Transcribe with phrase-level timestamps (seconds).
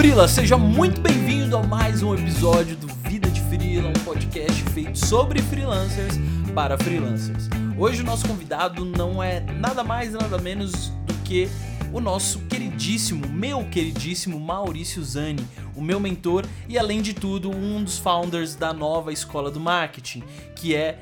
[0.00, 4.98] Frila, seja muito bem-vindo a mais um episódio do Vida de Frila, um podcast feito
[4.98, 6.14] sobre freelancers
[6.54, 7.50] para freelancers.
[7.76, 11.50] Hoje o nosso convidado não é nada mais nada menos do que
[11.92, 15.46] o nosso queridíssimo, meu queridíssimo Maurício Zani,
[15.76, 20.22] o meu mentor e além de tudo um dos founders da nova escola do marketing,
[20.56, 21.00] que é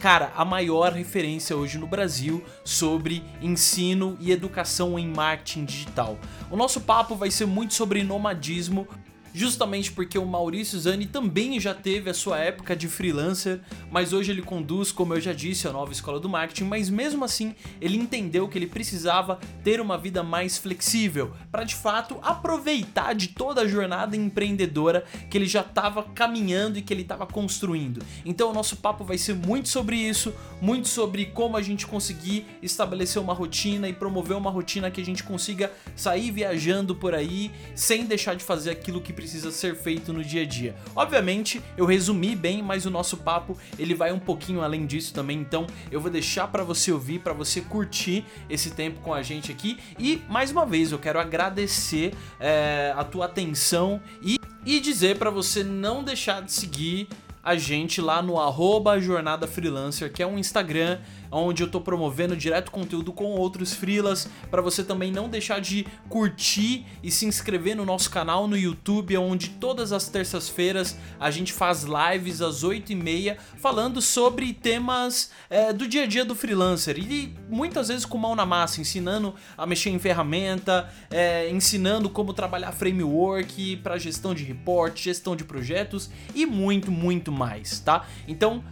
[0.00, 6.18] cara, a maior referência hoje no Brasil sobre ensino e educação em marketing digital.
[6.50, 8.86] O nosso papo vai ser muito sobre nomadismo,
[9.34, 14.30] justamente porque o Maurício Zani também já teve a sua época de freelancer, mas hoje
[14.30, 17.98] ele conduz, como eu já disse, a nova escola do marketing, mas mesmo assim ele
[17.98, 23.62] entendeu que ele precisava ter uma vida mais flexível para de fato aproveitar de toda
[23.62, 28.00] a jornada empreendedora que ele já estava caminhando e que ele estava construindo.
[28.24, 32.46] Então o nosso papo vai ser muito sobre isso, muito sobre como a gente conseguir
[32.62, 37.50] estabelecer uma rotina e promover uma rotina que a gente consiga sair viajando por aí
[37.74, 40.76] sem deixar de fazer aquilo que precisa precisa ser feito no dia a dia.
[40.94, 45.38] Obviamente, eu resumi bem, mas o nosso papo ele vai um pouquinho além disso também,
[45.38, 49.50] então eu vou deixar para você ouvir, para você curtir esse tempo com a gente
[49.50, 49.78] aqui.
[49.98, 55.30] E mais uma vez, eu quero agradecer é, a tua atenção e, e dizer para
[55.30, 57.08] você não deixar de seguir
[57.42, 60.98] a gente lá no arroba Jornada Freelancer, que é um Instagram
[61.40, 65.86] onde eu tô promovendo direto conteúdo com outros freelas, para você também não deixar de
[66.08, 71.52] curtir e se inscrever no nosso canal no YouTube, onde todas as terças-feiras a gente
[71.52, 77.34] faz lives às 8h30 falando sobre temas é, do dia a dia do freelancer e
[77.48, 82.72] muitas vezes com mão na massa, ensinando a mexer em ferramenta, é, ensinando como trabalhar
[82.72, 88.06] framework para gestão de report, gestão de projetos e muito, muito mais, tá?
[88.28, 88.62] Então,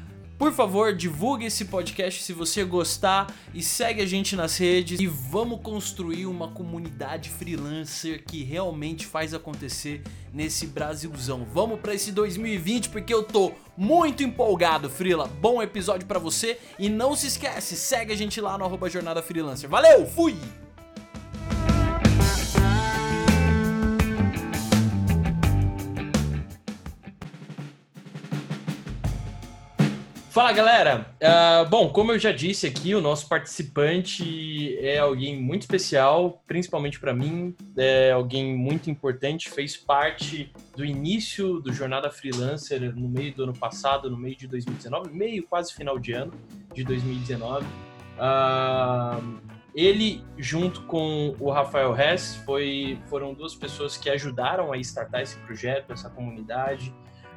[0.43, 5.07] por favor, divulgue esse podcast se você gostar e segue a gente nas redes e
[5.07, 10.03] vamos construir uma comunidade freelancer que realmente faz acontecer
[10.35, 11.47] nesse Brasilzão.
[11.55, 15.29] Vamos para esse 2020 porque eu tô muito empolgado, Frila.
[15.29, 19.23] Bom episódio para você e não se esquece, segue a gente lá no arroba Jornada
[19.23, 19.71] Freelancer.
[19.71, 20.35] Valeu, fui!
[30.33, 31.15] Fala galera!
[31.21, 36.99] Uh, bom, como eu já disse aqui, o nosso participante é alguém muito especial, principalmente
[36.99, 43.35] para mim, é alguém muito importante, fez parte do início do Jornada Freelancer no meio
[43.35, 46.33] do ano passado, no meio de 2019, meio quase final de ano
[46.73, 47.67] de 2019.
[47.67, 47.69] Uh,
[48.19, 49.21] ah,
[49.75, 55.37] ele, junto com o Rafael Hess, foi, foram duas pessoas que ajudaram a startar esse
[55.41, 56.91] projeto, essa comunidade.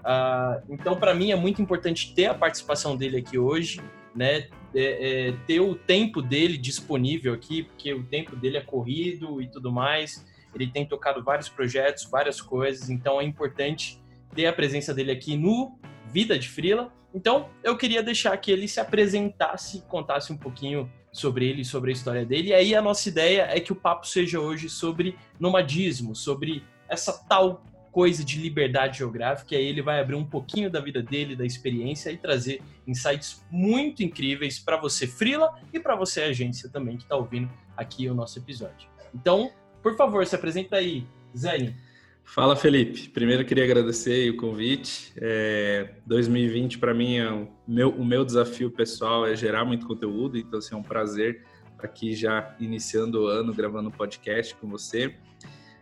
[0.05, 3.81] Uh, então, para mim, é muito importante ter a participação dele aqui hoje,
[4.16, 4.47] né?
[4.77, 9.47] É, é, ter o tempo dele disponível aqui, porque o tempo dele é corrido e
[9.47, 10.23] tudo mais.
[10.53, 13.99] Ele tem tocado vários projetos, várias coisas, então é importante
[14.35, 15.79] ter a presença dele aqui no
[16.11, 16.93] Vida de Frila.
[17.13, 21.93] Então, eu queria deixar que ele se apresentasse, contasse um pouquinho sobre ele, sobre a
[21.93, 22.49] história dele.
[22.49, 27.13] E aí a nossa ideia é que o papo seja hoje sobre nomadismo, sobre essa
[27.27, 27.63] tal
[27.95, 31.45] coisa de liberdade geográfica, e aí ele vai abrir um pouquinho da vida dele, da
[31.45, 37.03] experiência e trazer insights muito incríveis para você frila e para você agência também que
[37.03, 38.89] está ouvindo aqui o nosso episódio.
[39.13, 39.50] Então,
[39.81, 41.07] por favor, se apresenta aí,
[41.38, 41.73] Zane.
[42.22, 43.07] Fala, Felipe.
[43.07, 45.13] Primeiro queria agradecer o convite.
[45.16, 50.38] É, 2020 para mim é o meu, o meu desafio pessoal é gerar muito conteúdo,
[50.38, 51.45] então assim, é um prazer
[51.79, 55.16] aqui já iniciando o ano gravando podcast com você.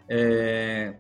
[0.08, 0.94] É,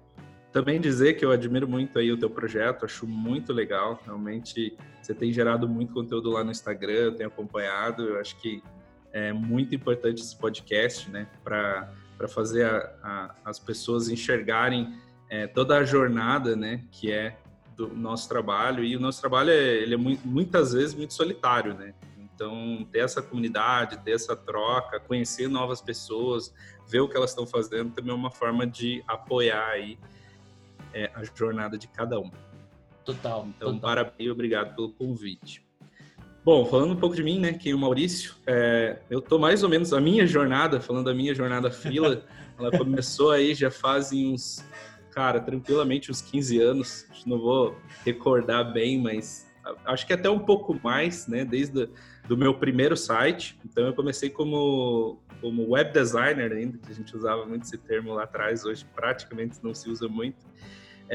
[0.53, 3.99] também dizer que eu admiro muito aí o teu projeto, acho muito legal.
[4.05, 8.03] Realmente você tem gerado muito conteúdo lá no Instagram, eu tenho acompanhado.
[8.03, 8.63] Eu acho que
[9.11, 11.89] é muito importante esse podcast, né, para
[12.29, 14.95] fazer a, a, as pessoas enxergarem
[15.27, 17.35] é, toda a jornada, né, que é
[17.75, 18.83] do nosso trabalho.
[18.83, 21.95] E o nosso trabalho é, ele é muito, muitas vezes muito solitário, né?
[22.35, 26.53] Então, ter essa comunidade, ter essa troca, conhecer novas pessoas,
[26.87, 29.97] ver o que elas estão fazendo, também é uma forma de apoiar aí
[30.93, 32.29] é, a jornada de cada um.
[33.03, 33.47] Total.
[33.55, 33.81] Então, total.
[33.81, 35.63] parabéns e obrigado pelo convite.
[36.43, 39.63] Bom, falando um pouco de mim, né, que é o Maurício, é, eu tô mais
[39.63, 42.25] ou menos a minha jornada, falando da minha jornada fila,
[42.59, 44.63] ela começou aí já fazem uns,
[45.11, 49.49] cara, tranquilamente uns 15 anos, não vou recordar bem, mas
[49.85, 51.89] acho que até um pouco mais, né, desde
[52.27, 53.57] do meu primeiro site.
[53.65, 58.13] Então eu comecei como como web designer ainda, que a gente usava muito esse termo
[58.13, 60.37] lá atrás, hoje praticamente não se usa muito.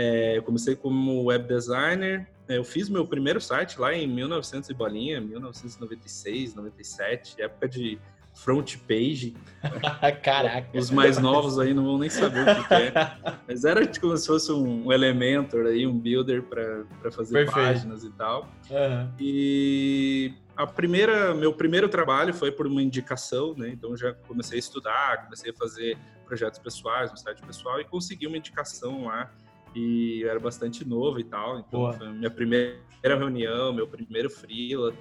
[0.00, 4.70] É, eu comecei como web designer, é, eu fiz meu primeiro site lá em 1900
[4.70, 7.98] e bolinha, 1996, 97, época de
[8.32, 9.34] front page.
[10.22, 10.68] Caraca.
[10.72, 12.92] Os mais novos aí não vão nem saber o que, é.
[13.48, 17.54] Mas era tipo como se fosse um Elementor aí, um builder para fazer Perfeito.
[17.54, 18.48] páginas e tal.
[18.70, 19.10] Uhum.
[19.18, 23.70] E a primeira, meu primeiro trabalho foi por uma indicação, né?
[23.70, 28.28] Então já comecei a estudar, comecei a fazer projetos pessoais no site pessoal e consegui
[28.28, 29.28] uma indicação lá
[29.78, 31.60] e eu era bastante novo e tal.
[31.60, 31.92] Então Boa.
[31.92, 34.92] foi minha primeira reunião, meu primeiro freela,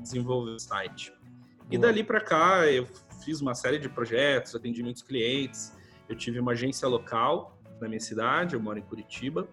[0.00, 1.12] desenvolver o site.
[1.70, 2.86] E dali para cá eu
[3.24, 5.76] fiz uma série de projetos, atendi muitos clientes.
[6.08, 9.48] Eu tive uma agência local na minha cidade, eu moro em Curitiba.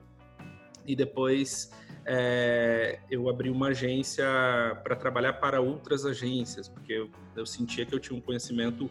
[0.86, 1.72] E depois
[2.06, 4.26] é, eu abri uma agência
[4.84, 8.90] para trabalhar para outras agências, porque eu, eu sentia que eu tinha um conhecimento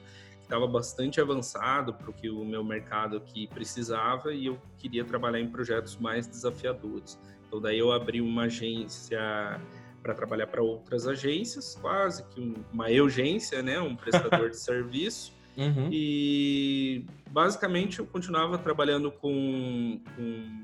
[0.53, 5.41] estava bastante avançado para o que o meu mercado aqui precisava e eu queria trabalhar
[5.41, 7.19] em projetos mais desafiadores.
[7.47, 9.19] Então daí eu abri uma agência
[10.03, 15.33] para trabalhar para outras agências, quase que uma urgência, né, um prestador de serviço.
[15.57, 15.89] Uhum.
[15.91, 20.63] E basicamente eu continuava trabalhando com, com,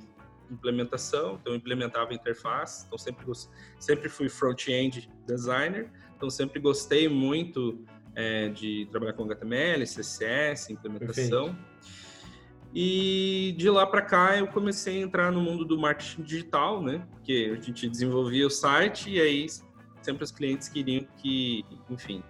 [0.51, 3.27] implementação, então eu implementava interface, então sempre
[3.79, 7.85] sempre fui front-end designer, então sempre gostei muito
[8.19, 11.55] é, de trabalhar com HTML, CSS, implementação.
[11.55, 11.69] Perfeito.
[12.75, 17.07] E de lá para cá eu comecei a entrar no mundo do marketing digital, né?
[17.13, 19.47] Porque a gente desenvolvia o site e aí
[20.03, 22.23] sempre os clientes queriam que, enfim,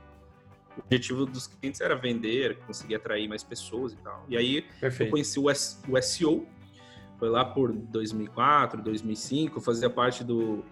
[0.76, 4.26] o objetivo dos clientes era vender, conseguir atrair mais pessoas e tal.
[4.28, 5.08] E aí Perfeito.
[5.08, 6.46] eu conheci o, S, o SEO,
[7.18, 10.62] foi lá por 2004, 2005, fazia parte do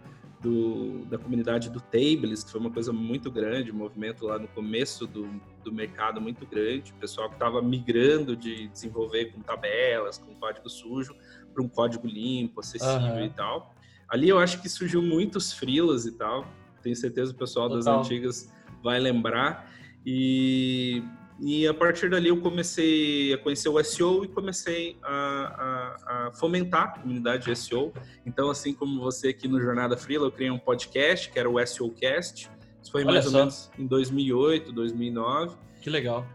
[0.47, 4.47] do, da comunidade do Tables, que foi uma coisa muito grande, um movimento lá no
[4.47, 5.29] começo do,
[5.65, 10.71] do mercado muito grande, o pessoal que estava migrando de desenvolver com tabelas, com código
[10.71, 11.17] sujo,
[11.53, 13.25] para um código limpo, acessível uhum.
[13.25, 13.75] e tal.
[14.09, 16.47] Ali eu acho que surgiu muitos frilas e tal,
[16.81, 17.83] tenho certeza o pessoal Total.
[17.83, 18.53] das antigas
[18.85, 19.69] vai lembrar.
[20.05, 21.03] E
[21.39, 26.33] e a partir dali eu comecei a conhecer o SEO e comecei a, a, a,
[26.33, 27.93] fomentar a comunidade de SEO.
[28.25, 31.65] Então, assim como você aqui no Jornada Freela, eu criei um podcast que era o
[31.67, 32.51] SEO Cast.
[32.83, 33.31] Isso foi Olha mais só.
[33.31, 35.57] ou menos em 2008, 2009.
[35.83, 36.27] Que legal.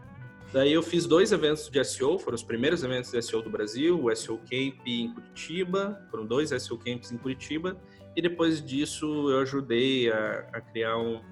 [0.52, 4.04] Daí eu fiz dois eventos de SEO, foram os primeiros eventos de SEO do Brasil,
[4.04, 7.76] o SEO Camp em Curitiba, foram dois SEO Camps em Curitiba,
[8.14, 11.22] e depois disso eu ajudei a, a criar um,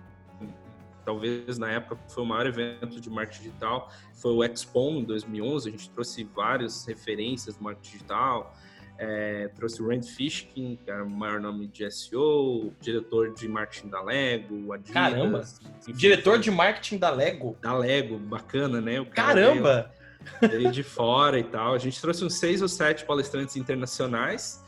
[1.05, 5.69] talvez na época foi o maior evento de marketing digital, foi o Expo em 2011,
[5.69, 8.55] a gente trouxe várias referências do marketing digital,
[8.99, 13.89] é, trouxe o Rand Fishkin, que era o maior nome de SEO, diretor de marketing
[13.89, 14.93] da Lego, Adidas.
[14.93, 15.43] Caramba!
[15.81, 17.57] Enfim, diretor de marketing da Lego?
[17.63, 19.03] Da Lego, bacana, né?
[19.07, 19.91] Caramba!
[20.39, 21.73] Veio, veio de fora e tal.
[21.73, 24.63] A gente trouxe uns seis ou sete palestrantes internacionais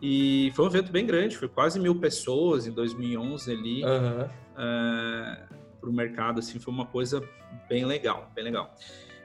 [0.00, 3.84] e foi um evento bem grande, foi quase mil pessoas em 2011 ali.
[3.84, 4.22] Uhum.
[4.22, 5.47] Uh,
[5.88, 7.22] para o mercado, assim, foi uma coisa
[7.68, 8.74] bem legal, bem legal.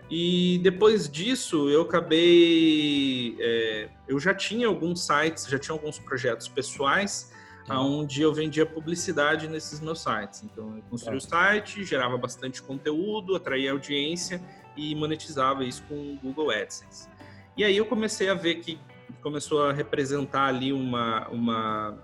[0.10, 3.36] E depois disso, eu acabei.
[3.40, 7.32] É, eu já tinha alguns sites, já tinha alguns projetos pessoais,
[7.70, 10.44] onde eu vendia publicidade nesses meus sites.
[10.44, 14.42] Então, eu construí o site, gerava bastante conteúdo, atraía audiência
[14.76, 17.08] e monetizava isso com o Google AdSense.
[17.56, 18.80] E aí eu comecei a ver que
[19.22, 22.04] começou a representar ali uma, uma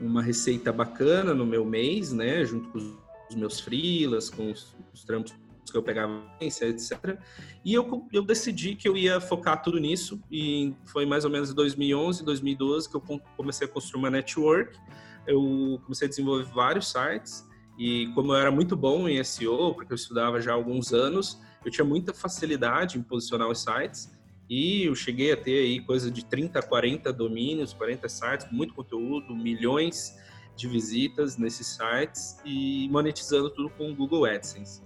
[0.00, 5.04] uma receita bacana no meu mês, né, junto com os meus freelas, com os, os
[5.04, 5.34] trampos
[5.70, 7.18] que eu pegava, etc.
[7.64, 11.50] E eu, eu decidi que eu ia focar tudo nisso e foi mais ou menos
[11.50, 13.02] em 2011, 2012 que eu
[13.36, 14.78] comecei a construir uma network.
[15.26, 17.46] Eu comecei a desenvolver vários sites
[17.78, 21.40] e como eu era muito bom em SEO, porque eu estudava já há alguns anos,
[21.64, 24.14] eu tinha muita facilidade em posicionar os sites
[24.48, 29.34] e eu cheguei a ter aí coisa de 30, 40 domínios, 40 sites, muito conteúdo,
[29.34, 30.14] milhões
[30.56, 34.82] de visitas nesses sites e monetizando tudo com o Google AdSense.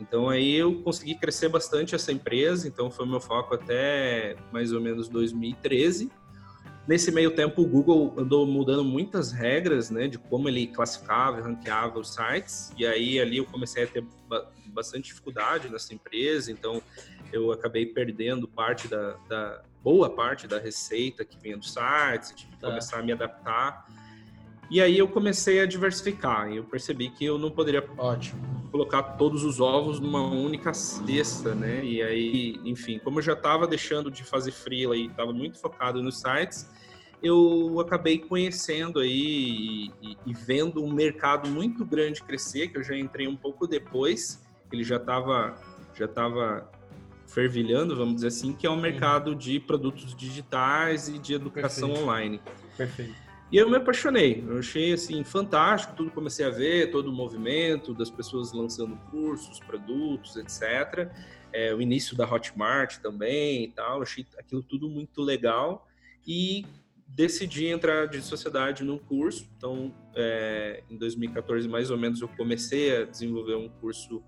[0.00, 4.80] Então aí eu consegui crescer bastante essa empresa, então foi meu foco até mais ou
[4.80, 6.10] menos 2013.
[6.88, 11.42] Nesse meio tempo o Google andou mudando muitas regras, né, de como ele classificava e
[11.42, 14.04] ranqueava os sites, e aí ali eu comecei a ter
[14.68, 16.82] bastante dificuldade nessa empresa, então
[17.32, 22.52] eu acabei perdendo parte da, da boa parte da receita que vinha dos sites, tive
[22.52, 22.68] que tá.
[22.68, 23.86] começar a me adaptar.
[24.70, 26.50] E aí eu comecei a diversificar.
[26.50, 28.40] E eu percebi que eu não poderia Ótimo.
[28.70, 31.84] colocar todos os ovos numa única cesta, né?
[31.84, 36.00] E aí, enfim, como eu já estava deixando de fazer freela e estava muito focado
[36.00, 36.70] nos sites,
[37.20, 42.96] eu acabei conhecendo aí e, e, vendo um mercado muito grande crescer, que eu já
[42.96, 45.60] entrei um pouco depois, ele já estava
[45.94, 46.70] já tava
[47.26, 51.88] fervilhando, vamos dizer assim, que é o um mercado de produtos digitais e de educação
[51.88, 52.08] Perfeito.
[52.08, 52.40] online.
[52.76, 53.29] Perfeito.
[53.52, 57.92] E eu me apaixonei, eu achei assim fantástico, tudo comecei a ver, todo o movimento
[57.92, 61.10] das pessoas lançando cursos, produtos, etc.
[61.52, 65.88] É, o início da Hotmart também e tal, achei aquilo tudo muito legal
[66.24, 66.64] e
[67.08, 69.48] decidi entrar de sociedade num curso.
[69.56, 74.22] Então, é, em 2014 mais ou menos eu comecei a desenvolver um curso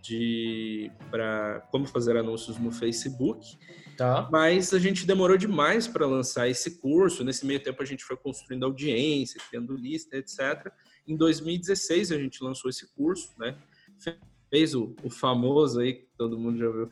[0.00, 3.58] de para como fazer anúncios no Facebook.
[4.00, 4.26] Tá.
[4.32, 7.22] Mas a gente demorou demais para lançar esse curso.
[7.22, 10.72] Nesse meio tempo a gente foi construindo audiência, criando lista, etc.
[11.06, 13.58] Em 2016 a gente lançou esse curso, né?
[14.48, 16.90] Fez o, o famoso aí que todo mundo já ouviu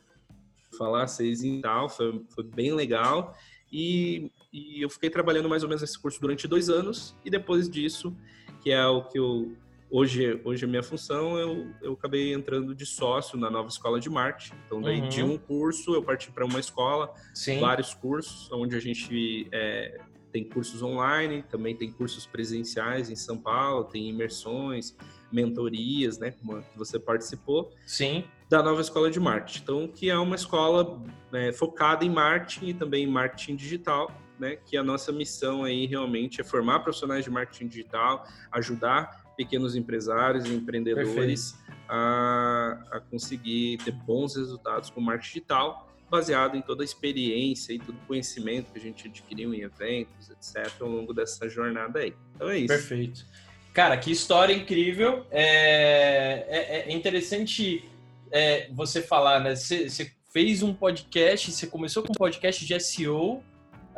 [0.76, 3.34] falar, seis em tal, foi, foi bem legal.
[3.72, 7.16] E, e eu fiquei trabalhando mais ou menos nesse curso durante dois anos.
[7.24, 8.14] E depois disso,
[8.62, 9.56] que é o que eu
[9.90, 14.10] hoje, hoje a minha função, eu, eu acabei entrando de sócio na nova escola de
[14.10, 14.54] marketing.
[14.66, 15.08] Então, daí uhum.
[15.08, 17.60] de um curso, eu parti para uma escola, Sim.
[17.60, 20.00] vários cursos, onde a gente é,
[20.32, 24.96] tem cursos online, também tem cursos presenciais em São Paulo, tem imersões,
[25.32, 27.70] mentorias, né, como que você participou.
[27.86, 28.24] Sim.
[28.48, 29.62] Da nova escola de marketing.
[29.62, 31.02] Então, que é uma escola
[31.32, 34.10] é, focada em marketing e também em marketing digital.
[34.38, 39.74] Né, que a nossa missão aí realmente é formar profissionais de marketing digital, ajudar pequenos
[39.74, 41.56] empresários e empreendedores
[41.88, 47.78] a, a, conseguir ter bons resultados com marketing digital, baseado em toda a experiência e
[47.78, 52.14] todo o conhecimento que a gente adquiriu em eventos, etc., ao longo dessa jornada aí.
[52.34, 52.68] Então é isso.
[52.68, 53.26] Perfeito.
[53.72, 55.24] Cara, que história incrível.
[55.30, 57.84] É, é, é interessante
[58.30, 59.54] é, você falar, né?
[59.54, 63.42] Você, você, fez um podcast, você começou com um podcast de SEO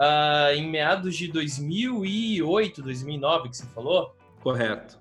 [0.01, 4.17] uh, em meados de 2008, 2009, que você falou?
[4.41, 4.99] Correto.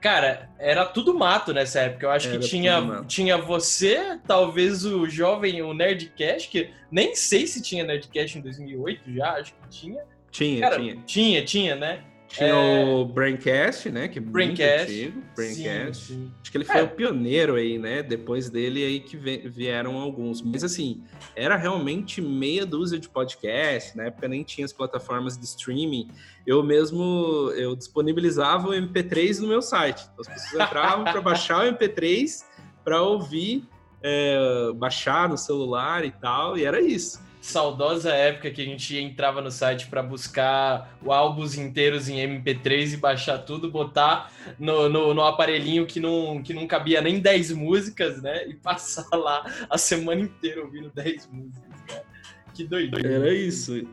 [0.00, 2.06] Cara, era tudo mato nessa época.
[2.06, 7.46] Eu acho era que tinha, tinha você, talvez o jovem, o Nerdcast, que nem sei
[7.46, 10.02] se tinha Nerdcast em 2008 já, acho que tinha.
[10.30, 10.96] Tinha, Cara, tinha.
[11.04, 12.04] Tinha, tinha, né?
[12.30, 12.84] Tinha é...
[12.84, 14.06] o Braincast, né?
[14.06, 14.84] Que é Braincast.
[14.84, 15.22] antigo.
[15.34, 16.06] Braincast.
[16.06, 16.32] Sim, sim.
[16.40, 16.82] Acho que ele foi é.
[16.84, 18.04] o pioneiro aí, né?
[18.04, 20.40] Depois dele aí que vieram alguns.
[20.40, 21.02] Mas assim,
[21.34, 23.96] era realmente meia dúzia de podcasts.
[23.96, 26.08] Na época nem tinha as plataformas de streaming.
[26.46, 30.02] Eu mesmo eu disponibilizava o MP3 no meu site.
[30.12, 32.44] Então, as pessoas entravam para baixar o MP3
[32.84, 33.64] para ouvir,
[34.00, 36.56] é, baixar no celular e tal.
[36.56, 42.08] E era isso saudosa época que a gente entrava no site para buscar álbuns inteiros
[42.08, 47.00] em MP3 e baixar tudo, botar no, no, no, aparelhinho que não, que não cabia
[47.00, 48.46] nem 10 músicas, né?
[48.46, 52.04] E passar lá a semana inteira ouvindo 10 músicas, cara.
[52.52, 52.98] Que doido.
[52.98, 53.86] Era isso.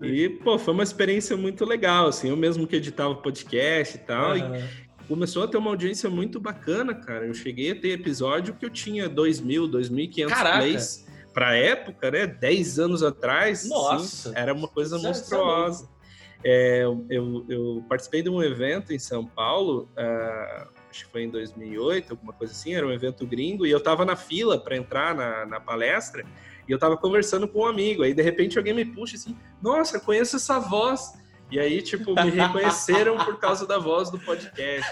[0.00, 2.28] E, pô, foi uma experiência muito legal, assim.
[2.28, 4.36] Eu mesmo que editava podcast e tal.
[4.36, 4.56] Uhum.
[4.56, 7.26] E começou a ter uma audiência muito bacana, cara.
[7.26, 12.26] Eu cheguei a ter episódio que eu tinha 2 mil, 2.500 plays para época, né?
[12.26, 15.88] 10 anos atrás, Nossa, sim, era uma coisa é monstruosa.
[16.44, 21.30] É, eu, eu, participei de um evento em São Paulo, uh, acho que foi em
[21.30, 25.14] 2008, alguma coisa assim, era um evento gringo, e eu estava na fila para entrar
[25.14, 26.24] na, na, palestra,
[26.66, 30.00] e eu estava conversando com um amigo, aí de repente alguém me puxa assim, nossa,
[30.00, 31.12] conheço essa voz.
[31.50, 34.90] E aí, tipo, me reconheceram por causa da voz do podcast.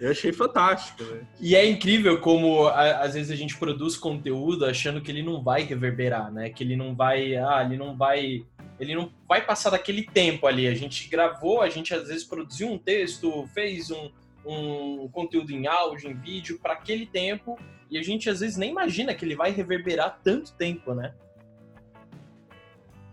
[0.00, 1.26] Eu achei fantástico, né?
[1.40, 5.62] E é incrível como às vezes a gente produz conteúdo achando que ele não vai
[5.62, 6.50] reverberar, né?
[6.50, 8.44] Que ele não vai, ah, ele não vai,
[8.78, 10.66] ele não vai passar daquele tempo ali.
[10.68, 14.10] A gente gravou, a gente às vezes produziu um texto, fez um,
[14.44, 17.58] um conteúdo em áudio, em vídeo para aquele tempo
[17.90, 21.14] e a gente às vezes nem imagina que ele vai reverberar tanto tempo, né?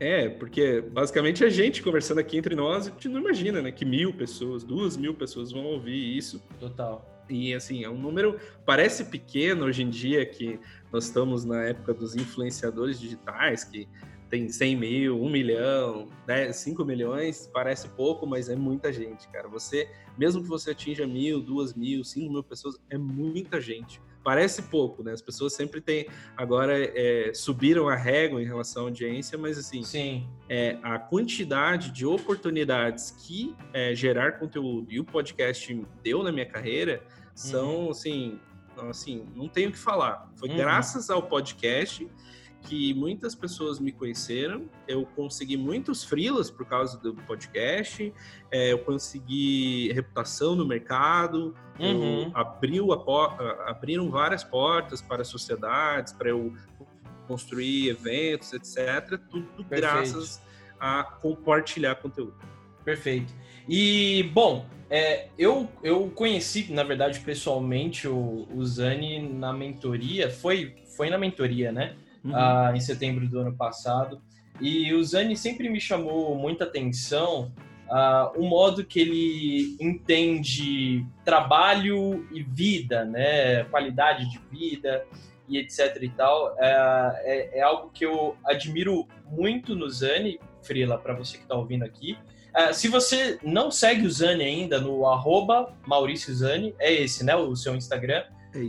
[0.04, 3.72] É, porque basicamente a gente conversando aqui entre nós, a gente não imagina, né?
[3.72, 6.44] Que mil pessoas, duas mil pessoas vão ouvir isso.
[6.60, 7.24] Total.
[7.30, 10.60] E assim, é um número, parece pequeno hoje em dia, que
[10.92, 13.88] nós estamos na época dos influenciadores digitais, que
[14.30, 19.48] tem 100 mil, 1 milhão, 10, 5 milhões, parece pouco, mas é muita gente, cara.
[19.48, 24.64] Você, mesmo que você atinja mil, duas mil, cinco mil pessoas, é muita gente parece
[24.64, 25.12] pouco, né?
[25.12, 29.84] As pessoas sempre têm agora é, subiram a régua em relação à audiência, mas assim,
[29.84, 30.28] Sim.
[30.48, 36.46] É, a quantidade de oportunidades que é, gerar conteúdo e o podcast deu na minha
[36.46, 37.04] carreira
[37.36, 37.92] são uhum.
[37.92, 38.40] assim,
[38.90, 40.32] assim, não tenho o que falar.
[40.36, 40.56] Foi uhum.
[40.56, 42.08] graças ao podcast
[42.64, 44.70] que muitas pessoas me conheceram.
[44.88, 48.14] Eu consegui muitos frilas por causa do podcast.
[48.52, 51.56] É, eu consegui reputação no mercado.
[51.80, 52.32] Uhum.
[52.36, 56.54] abriu a, abriram várias portas para sociedades, para eu
[57.28, 59.20] construir eventos, etc.
[59.30, 59.82] Tudo Perfeito.
[59.82, 60.42] graças
[60.80, 62.36] a compartilhar conteúdo.
[62.84, 63.34] Perfeito.
[63.68, 70.30] E, bom, é, eu, eu conheci, na verdade, pessoalmente o, o Zani na mentoria.
[70.30, 71.96] Foi, foi na mentoria, né?
[72.24, 72.32] Uhum.
[72.32, 74.22] uh, em setembro do ano passado.
[74.62, 77.52] E o Zani sempre me chamou muita atenção
[77.90, 83.64] uh, o modo que ele entende trabalho e vida, né?
[83.66, 85.06] Qualidade de vida
[85.48, 86.56] e etc e tal.
[86.60, 91.56] É, é, é algo que eu admiro muito no Zani, Frila, para você que está
[91.56, 92.18] ouvindo aqui.
[92.56, 97.36] Uh, se você não segue o Zani ainda no arroba Maurício Zani, é esse, né?
[97.36, 98.24] O seu Instagram.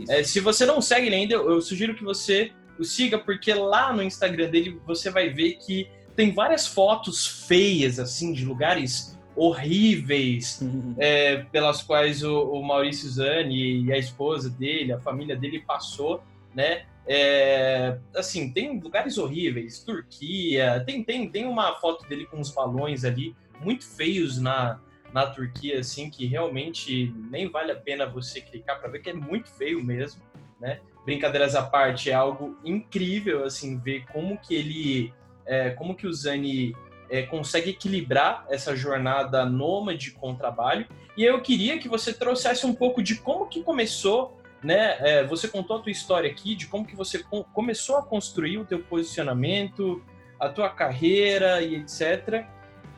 [0.09, 3.53] É, é se você não segue ele ainda, eu sugiro que você o siga, porque
[3.53, 9.15] lá no Instagram dele você vai ver que tem várias fotos feias, assim, de lugares
[9.35, 10.95] horríveis uhum.
[10.97, 16.23] é, pelas quais o, o, Maurício Zani e a esposa dele, a família dele passou,
[16.53, 16.85] né?
[17.05, 23.03] É, assim, tem lugares horríveis, Turquia, tem, tem, tem uma foto dele com uns balões
[23.03, 24.79] ali, muito feios na,
[25.13, 29.13] na Turquia, assim, que realmente nem vale a pena você clicar para ver, que é
[29.13, 30.21] muito feio mesmo,
[30.59, 30.79] né?
[31.05, 35.13] Brincadeiras à parte, é algo incrível, assim, ver como que ele,
[35.45, 36.75] é, como que o Zani
[37.09, 40.87] é, consegue equilibrar essa jornada nômade com trabalho.
[41.15, 44.97] E eu queria que você trouxesse um pouco de como que começou, né?
[44.99, 48.65] É, você contou a tua história aqui, de como que você começou a construir o
[48.65, 50.03] teu posicionamento,
[50.39, 52.45] a tua carreira e etc.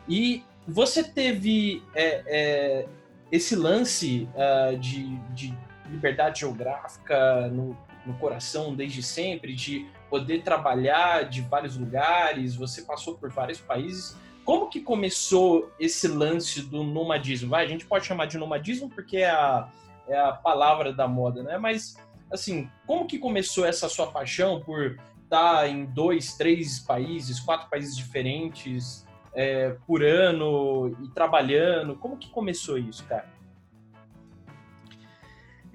[0.08, 2.88] E você teve é, é
[3.32, 5.58] esse lance uh, de, de,
[5.90, 13.16] liberdade geográfica no, no coração desde sempre, de poder trabalhar de vários lugares, você passou
[13.16, 14.16] por vários países.
[14.46, 17.50] Como que começou esse lance do nomadismo?
[17.50, 19.68] Vai, a gente pode chamar de nomadismo porque é a,
[20.08, 21.58] é a palavra da moda, né?
[21.58, 21.98] Mas,
[22.32, 27.98] assim, como que começou essa sua paixão por estar em dois, três países, quatro países
[27.98, 31.96] diferentes é, por ano e trabalhando?
[31.96, 33.37] Como que começou isso, cara?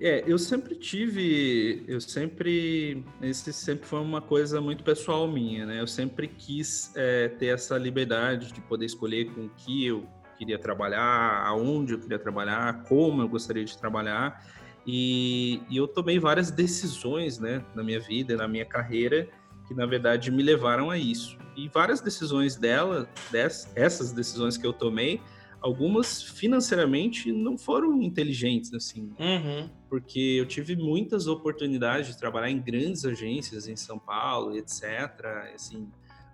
[0.04, 5.80] É, eu sempre tive, eu sempre, esse sempre foi uma coisa muito pessoal minha, né?
[5.80, 10.04] Eu sempre quis é, ter essa liberdade de poder escolher com que eu
[10.37, 14.44] queria trabalhar, aonde eu queria trabalhar, como eu gostaria de trabalhar.
[14.85, 19.28] E, e eu tomei várias decisões, né, na minha vida, na minha carreira,
[19.68, 21.38] que na verdade me levaram a isso.
[21.56, 25.21] E várias decisões dela, dessas, essas decisões que eu tomei,
[25.62, 29.12] algumas financeiramente não foram inteligentes, assim.
[29.18, 29.70] Uhum.
[29.88, 34.82] Porque eu tive muitas oportunidades de trabalhar em grandes agências em São Paulo, etc.
[35.54, 35.88] Assim,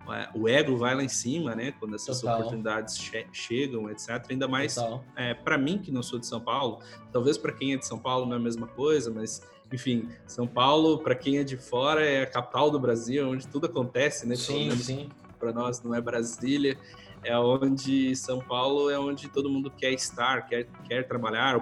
[0.09, 1.73] é, o ego vai lá em cima, né?
[1.73, 2.39] Quando essas Total.
[2.39, 4.25] oportunidades che chegam, etc.
[4.31, 4.77] Ainda mais
[5.15, 6.81] é, para mim que não sou de São Paulo.
[7.13, 10.47] Talvez para quem é de São Paulo não é a mesma coisa, mas enfim, São
[10.47, 14.35] Paulo para quem é de fora é a capital do Brasil, onde tudo acontece, né?
[14.35, 15.09] Sim, sim.
[15.39, 16.79] Para nós não é Brasília
[17.25, 21.59] é onde São Paulo é onde todo mundo quer estar, quer, quer trabalhar.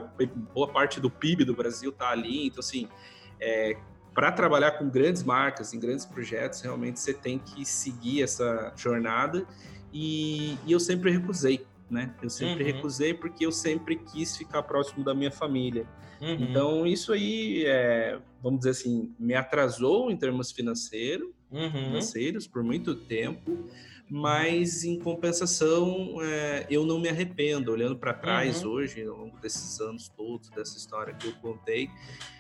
[0.54, 2.46] Boa parte do PIB do Brasil está ali.
[2.46, 2.88] Então, assim,
[3.40, 3.76] é,
[4.14, 9.46] para trabalhar com grandes marcas, em grandes projetos, realmente você tem que seguir essa jornada.
[9.92, 12.14] E, e eu sempre recusei, né?
[12.22, 12.72] Eu sempre uhum.
[12.72, 15.86] recusei porque eu sempre quis ficar próximo da minha família.
[16.20, 16.36] Uhum.
[16.40, 21.70] Então, isso aí, é, vamos dizer assim, me atrasou em termos financeiro, uhum.
[21.70, 23.66] financeiros por muito tempo
[24.08, 27.72] mas em compensação é, eu não me arrependo.
[27.72, 28.70] Olhando para trás uhum.
[28.70, 31.88] hoje, ao longo desses anos todos, dessa história que eu contei,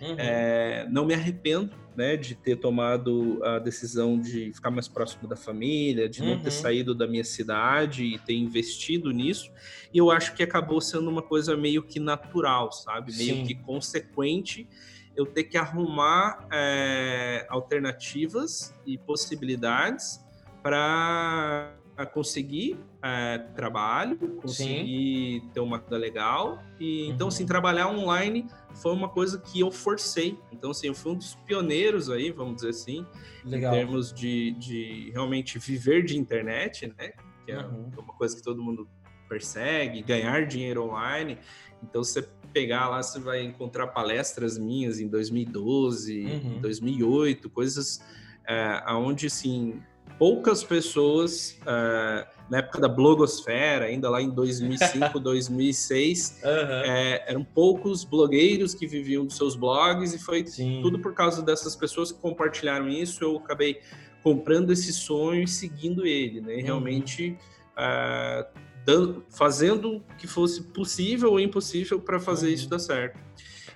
[0.00, 0.16] uhum.
[0.16, 5.34] é, não me arrependo né, de ter tomado a decisão de ficar mais próximo da
[5.34, 6.50] família, de não ter uhum.
[6.50, 9.50] saído da minha cidade e ter investido nisso.
[9.92, 13.12] E eu acho que acabou sendo uma coisa meio que natural, sabe?
[13.16, 13.44] Meio Sim.
[13.44, 14.68] que consequente
[15.16, 20.25] eu ter que arrumar é, alternativas e possibilidades
[20.66, 25.50] para conseguir é, trabalho, conseguir Sim.
[25.54, 26.60] ter uma coisa legal.
[26.80, 27.12] E uhum.
[27.12, 30.36] então, assim, trabalhar online foi uma coisa que eu forcei.
[30.50, 33.06] Então, assim, eu fui um dos pioneiros aí, vamos dizer assim,
[33.44, 33.72] legal.
[33.72, 37.12] em termos de, de realmente viver de internet, né?
[37.44, 37.88] Que é uhum.
[37.96, 38.88] uma coisa que todo mundo
[39.28, 41.38] persegue, ganhar dinheiro online.
[41.80, 46.60] Então, você pegar lá, você vai encontrar palestras minhas em 2012, uhum.
[46.60, 48.04] 2008, coisas
[48.48, 49.80] é, onde, assim,
[50.18, 56.50] poucas pessoas, uh, na época da blogosfera, ainda lá em 2005, 2006, uhum.
[56.50, 60.80] é, eram poucos blogueiros que viviam dos seus blogs e foi Sim.
[60.82, 63.22] tudo por causa dessas pessoas que compartilharam isso.
[63.22, 63.80] Eu acabei
[64.22, 66.56] comprando esse sonho e seguindo ele, né?
[66.56, 67.36] Realmente
[67.76, 67.82] uhum.
[67.82, 68.46] uh,
[68.84, 72.54] dando, fazendo o que fosse possível ou impossível para fazer uhum.
[72.54, 73.18] isso dar certo.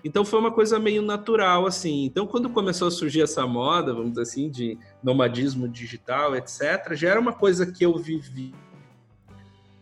[0.05, 2.05] Então foi uma coisa meio natural, assim.
[2.05, 7.11] Então, quando começou a surgir essa moda, vamos dizer assim, de nomadismo digital, etc., já
[7.11, 8.55] era uma coisa que eu vivi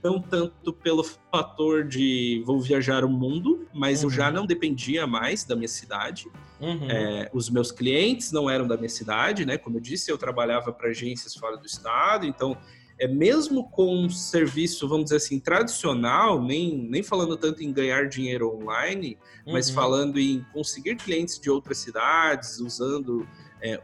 [0.03, 4.07] não tanto pelo fator de vou viajar o mundo, mas uhum.
[4.07, 4.35] eu já uhum.
[4.35, 6.27] não dependia mais da minha cidade.
[6.61, 6.91] Uhum.
[6.91, 9.59] É, os meus clientes não eram da minha cidade, né?
[9.59, 12.57] Como eu disse, eu trabalhava para agências fora do estado, então
[12.99, 18.09] é mesmo com um serviço, vamos dizer assim, tradicional, nem, nem falando tanto em ganhar
[18.09, 19.53] dinheiro online, uhum.
[19.53, 23.27] mas falando em conseguir clientes de outras cidades, usando
[23.61, 23.81] é,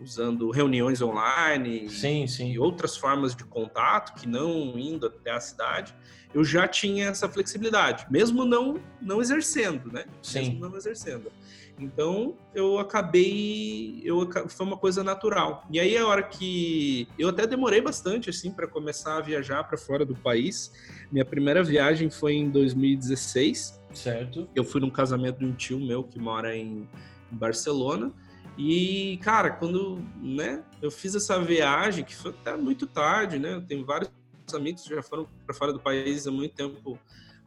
[0.00, 2.50] usando reuniões online sim, sim.
[2.50, 5.94] e outras formas de contato que não indo até a cidade,
[6.34, 10.04] eu já tinha essa flexibilidade, mesmo não não exercendo, né?
[10.22, 10.40] Sim.
[10.40, 11.30] Mesmo não exercendo.
[11.78, 15.66] Então eu acabei, eu foi uma coisa natural.
[15.70, 19.76] E aí a hora que eu até demorei bastante assim para começar a viajar para
[19.76, 20.72] fora do país.
[21.10, 23.80] Minha primeira viagem foi em 2016.
[23.92, 24.48] Certo.
[24.54, 26.88] Eu fui num casamento de um tio meu que mora em
[27.30, 28.12] Barcelona.
[28.56, 33.54] E, cara, quando né, eu fiz essa viagem, que foi até muito tarde, né?
[33.54, 34.10] Eu tenho vários
[34.54, 36.98] amigos que já foram para fora do país há muito tempo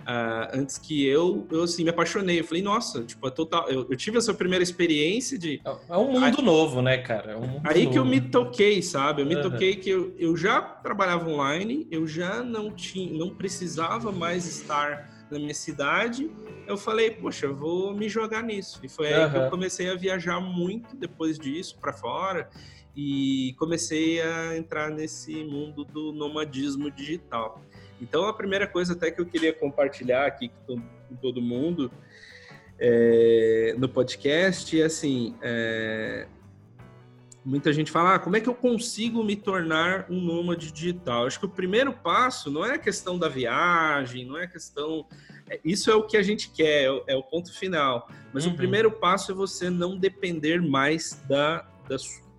[0.06, 2.40] Uh, antes que eu, eu assim, me apaixonei.
[2.40, 3.68] Eu falei, nossa, tipo, é total.
[3.68, 5.60] Eu, eu tive essa primeira experiência de.
[5.66, 7.32] É, é um mundo aí, novo, né, cara?
[7.32, 7.92] É um aí novo.
[7.92, 9.24] que eu me toquei, sabe?
[9.24, 9.42] Eu me uhum.
[9.42, 15.10] toquei que eu, eu já trabalhava online, eu já não tinha, não precisava mais estar
[15.32, 16.30] na minha cidade.
[16.68, 18.80] Eu falei, poxa, eu vou me jogar nisso.
[18.84, 22.48] E foi aí que eu comecei a viajar muito depois disso para fora
[22.96, 27.62] e comecei a entrar nesse mundo do nomadismo digital.
[28.02, 30.82] Então, a primeira coisa até que eu queria compartilhar aqui com
[31.22, 31.92] todo mundo
[32.78, 36.28] é, no podcast é assim: é,
[37.46, 41.28] muita gente fala, ah, como é que eu consigo me tornar um nômade digital?
[41.28, 45.06] Acho que o primeiro passo não é a questão da viagem, não é a questão.
[45.50, 48.10] É, isso é o que a gente quer, é o, é o ponto final.
[48.34, 48.54] Mas uhum.
[48.54, 51.98] o primeiro passo é você não depender mais da, da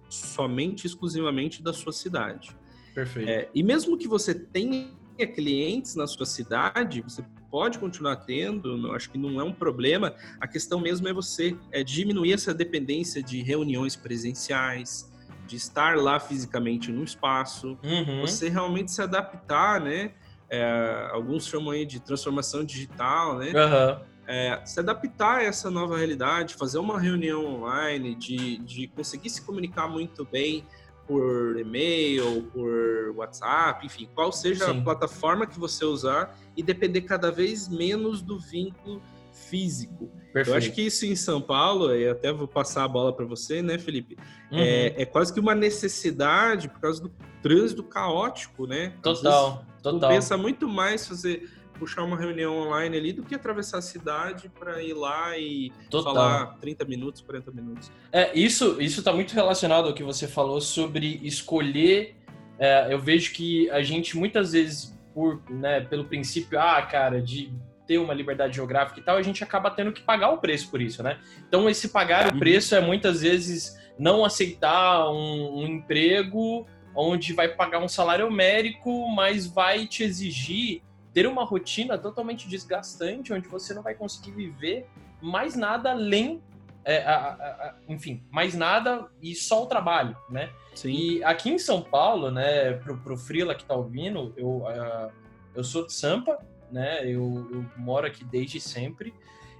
[0.08, 2.54] somente exclusivamente da sua cidade.
[2.94, 3.28] Perfeito.
[3.28, 9.08] É, e mesmo que você tenha clientes na sua cidade, você pode continuar tendo, acho
[9.08, 10.14] que não é um problema.
[10.40, 15.10] A questão mesmo é você é, diminuir essa dependência de reuniões presenciais,
[15.46, 18.20] de estar lá fisicamente no espaço, uhum.
[18.20, 20.10] você realmente se adaptar, né?
[20.50, 23.52] É, alguns chamam aí de transformação digital, né?
[23.52, 24.04] Uhum.
[24.28, 29.40] É, se adaptar a essa nova realidade, fazer uma reunião online, de, de conseguir se
[29.42, 30.64] comunicar muito bem
[31.06, 34.80] por e-mail, por WhatsApp, enfim, qual seja Sim.
[34.80, 39.00] a plataforma que você usar e depender cada vez menos do vínculo
[39.32, 40.10] físico.
[40.32, 40.50] Perfeito.
[40.50, 43.62] Eu acho que isso em São Paulo, e até vou passar a bola para você,
[43.62, 44.16] né, Felipe?
[44.50, 44.58] Uhum.
[44.58, 47.10] É, é, quase que uma necessidade por causa do
[47.42, 48.94] trânsito caótico, né?
[49.02, 50.10] Total, total.
[50.10, 54.82] pensa muito mais fazer puxar uma reunião online ali do que atravessar a cidade para
[54.82, 56.14] ir lá e Total.
[56.14, 57.90] falar 30 minutos, 40 minutos.
[58.10, 62.16] É, isso isso está muito relacionado ao que você falou sobre escolher.
[62.58, 67.52] É, eu vejo que a gente muitas vezes, por, né, pelo princípio, ah, cara, de
[67.86, 70.80] ter uma liberdade geográfica e tal, a gente acaba tendo que pagar o preço por
[70.80, 71.20] isso, né?
[71.46, 72.38] Então, esse pagar o uhum.
[72.38, 76.66] preço é muitas vezes não aceitar um, um emprego
[76.96, 80.82] onde vai pagar um salário mérico, mas vai te exigir
[81.12, 84.86] ter uma rotina totalmente desgastante, onde você não vai conseguir viver
[85.20, 86.42] mais nada além,
[86.84, 90.50] é, a, a, a, enfim, mais nada e só o trabalho, né?
[90.74, 90.90] Sim.
[90.90, 95.10] E aqui em São Paulo, né, pro, pro Frila que tá ouvindo, eu, uh,
[95.54, 96.38] eu sou de Sampa,
[96.70, 99.14] né, eu, eu moro aqui desde sempre,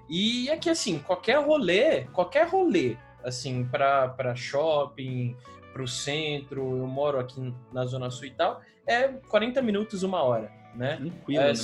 [0.09, 5.37] e é que, assim, qualquer rolê, qualquer rolê, assim, para shopping,
[5.77, 10.23] para o centro, eu moro aqui na Zona Sul e tal, é 40 minutos, uma
[10.23, 10.97] hora né?
[10.97, 11.59] Tranquilo, é, né?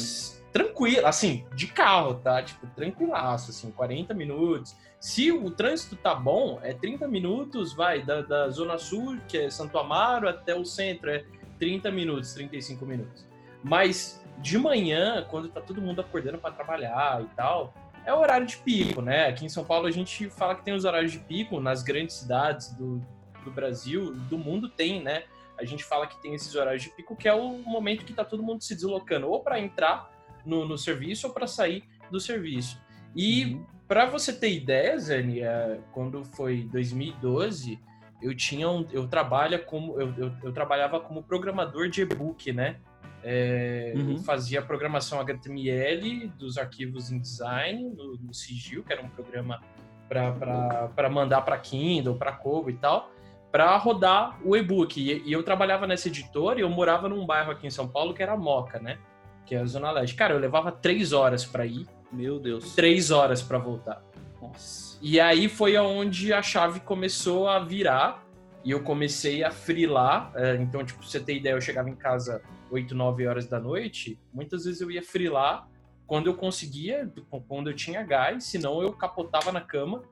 [0.53, 2.43] Tranquilo, assim, de carro, tá?
[2.43, 4.75] Tipo, tranquilaço, assim, 40 minutos.
[4.99, 9.51] Se o trânsito tá bom, é 30 minutos, vai, da, da Zona Sul, que é
[9.51, 11.25] Santo Amaro, até o centro, é
[11.59, 13.27] 30 minutos, 35 minutos.
[13.63, 17.73] Mas de manhã, quando tá todo mundo acordando para trabalhar e tal,
[18.05, 19.29] é o horário de pico, né?
[19.29, 22.17] Aqui em São Paulo a gente fala que tem os horários de pico nas grandes
[22.17, 23.01] cidades do,
[23.45, 25.25] do Brasil, do mundo tem, né?
[25.63, 28.25] a gente fala que tem esses horários de pico, que é o momento que está
[28.25, 30.11] todo mundo se deslocando, ou para entrar
[30.45, 32.81] no, no, serviço ou para sair do serviço.
[33.15, 33.67] E uhum.
[33.87, 37.79] para você ter ideia, Zani, é, quando foi 2012,
[38.21, 42.77] eu tinha um, eu trabalha como eu, eu, eu trabalhava como programador de e-book, né?
[43.25, 44.19] É, uhum.
[44.19, 49.63] fazia programação HTML dos arquivos em design no, no Sigil, que era um programa
[50.09, 53.13] para mandar para Kindle, para Kobo e tal
[53.53, 54.99] para rodar o e-book.
[54.99, 58.15] E, e, eu trabalhava nessa editora e eu morava num bairro aqui em São Paulo
[58.15, 58.99] que era Moca, né?
[59.45, 60.17] Que é a Zona Leste.
[60.17, 61.87] Cara, eu levava três horas para ir.
[62.11, 62.75] Meu Deus.
[62.75, 64.03] Três horas para voltar.
[64.41, 64.99] Nossa.
[65.03, 68.25] E aí foi aonde a chave começou a virar
[68.65, 70.33] e eu comecei a frilar.
[70.35, 73.61] É, então, tipo, pra você ter ideia, eu chegava em casa 8, 9 horas da
[73.61, 74.19] noite.
[74.33, 75.69] Muitas vezes eu ia frilar
[76.07, 77.11] quando eu conseguia,
[77.47, 80.03] quando eu tinha gás, senão eu capotava na cama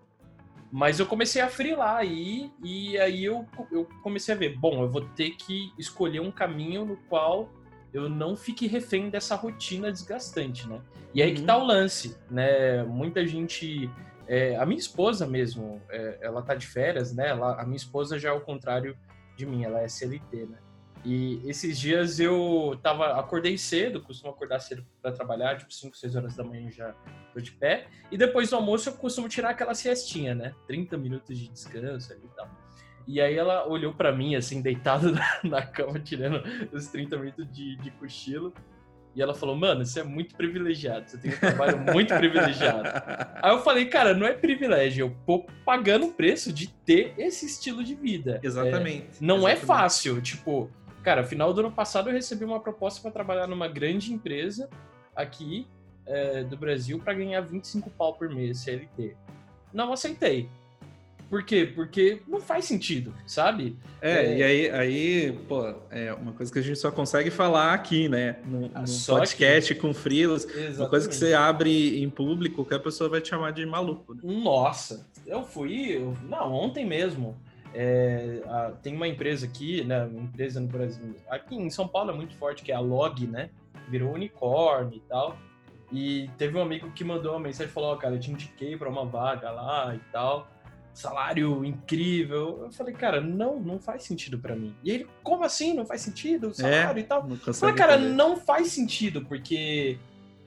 [0.72, 4.88] Mas eu comecei a freelar aí, e aí eu, eu comecei a ver, bom, eu
[4.88, 7.50] vou ter que escolher um caminho no qual
[7.92, 10.80] eu não fique refém dessa rotina desgastante, né?
[11.12, 11.37] E aí uhum.
[11.37, 12.85] que tá o lance, né?
[12.85, 13.90] Muita gente.
[14.28, 17.30] É, a minha esposa mesmo, é, ela tá de férias, né?
[17.30, 18.96] Ela, a minha esposa já é o contrário
[19.37, 20.59] de mim, ela é CLT, né?
[21.04, 26.16] E esses dias eu tava, acordei cedo, costumo acordar cedo para trabalhar, tipo 5, 6
[26.16, 26.94] horas da manhã já
[27.32, 27.86] tô de pé.
[28.10, 30.54] E depois do almoço eu costumo tirar aquela siestinha, né?
[30.66, 32.50] 30 minutos de descanso ali e tal.
[33.06, 37.76] E aí ela olhou para mim, assim, deitado na, cama, tirando os 30 minutos de,
[37.76, 38.52] de cochilo.
[39.14, 42.84] E ela falou, mano, você é muito privilegiado, você tem um trabalho muito privilegiado.
[43.42, 47.44] Aí eu falei, cara, não é privilégio, eu tô pagando o preço de ter esse
[47.46, 48.38] estilo de vida.
[48.40, 49.06] Exatamente.
[49.20, 49.62] É, não exatamente.
[49.62, 50.70] é fácil, tipo,
[51.02, 54.68] cara, final do ano passado eu recebi uma proposta para trabalhar numa grande empresa
[55.14, 55.66] aqui
[56.06, 59.16] é, do Brasil para ganhar 25 pau por mês CLT.
[59.72, 60.48] Não aceitei.
[61.30, 61.64] Por quê?
[61.64, 63.76] Porque não faz sentido, sabe?
[64.02, 64.38] É, é...
[64.38, 68.40] e aí, aí, pô, é uma coisa que a gente só consegue falar aqui, né?
[68.44, 69.80] Num, ah, num podcast que...
[69.80, 70.44] com frilos,
[70.76, 74.12] uma coisa que você abre em público, que a pessoa vai te chamar de maluco.
[74.12, 74.22] Né?
[74.24, 76.16] Nossa, eu fui, eu...
[76.28, 77.40] não, ontem mesmo.
[77.74, 80.04] É, a, tem uma empresa aqui, né?
[80.04, 83.26] Uma empresa no Brasil, aqui em São Paulo é muito forte, que é a Log,
[83.26, 83.50] né?
[83.88, 85.37] Virou unicórnio e tal.
[85.92, 88.30] E teve um amigo que mandou uma mensagem e falou: Ó, oh, cara, eu te
[88.30, 90.48] indiquei para uma vaga lá e tal
[90.92, 92.64] salário incrível.
[92.64, 94.74] Eu falei, cara, não, não faz sentido para mim.
[94.83, 95.74] E ele, como assim?
[95.74, 96.48] Não faz sentido?
[96.48, 97.28] O salário é, e tal.
[97.28, 98.14] Eu falei, cara, entender.
[98.14, 99.98] não faz sentido, porque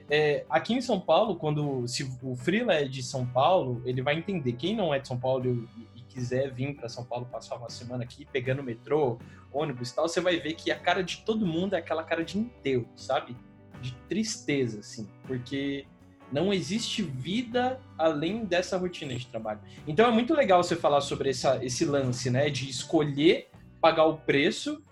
[0.10, 4.16] é, aqui em São Paulo, quando se o Freela é de São Paulo, ele vai
[4.16, 4.54] entender.
[4.54, 5.68] Quem não é de São Paulo
[6.14, 9.20] quiser vir para São Paulo passar uma semana aqui, pegando metrô,
[9.52, 12.24] ônibus e tal, você vai ver que a cara de todo mundo é aquela cara
[12.24, 13.36] de enterro, sabe?
[13.82, 15.10] De tristeza, assim.
[15.28, 15.86] Porque
[16.32, 19.60] não existe vida além dessa rotina de trabalho.
[19.88, 22.50] Então é muito legal você falar sobre essa, esse lance, né?
[22.50, 23.50] De escolher
[23.82, 24.84] pagar o preço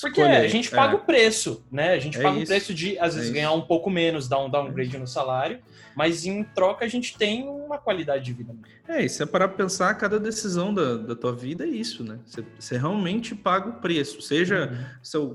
[0.00, 0.96] porque é, a gente paga é.
[0.96, 1.92] o preço, né?
[1.92, 2.44] A gente é paga isso.
[2.44, 5.60] o preço de, às vezes, é ganhar um pouco menos, dar um downgrade no salário,
[5.94, 8.54] mas em troca a gente tem uma qualidade de vida.
[8.88, 12.18] É, e se é parar pensar, cada decisão da, da tua vida é isso, né?
[12.26, 14.20] Você, você realmente paga o preço.
[14.20, 14.98] Seja, uhum.
[15.02, 15.34] seu,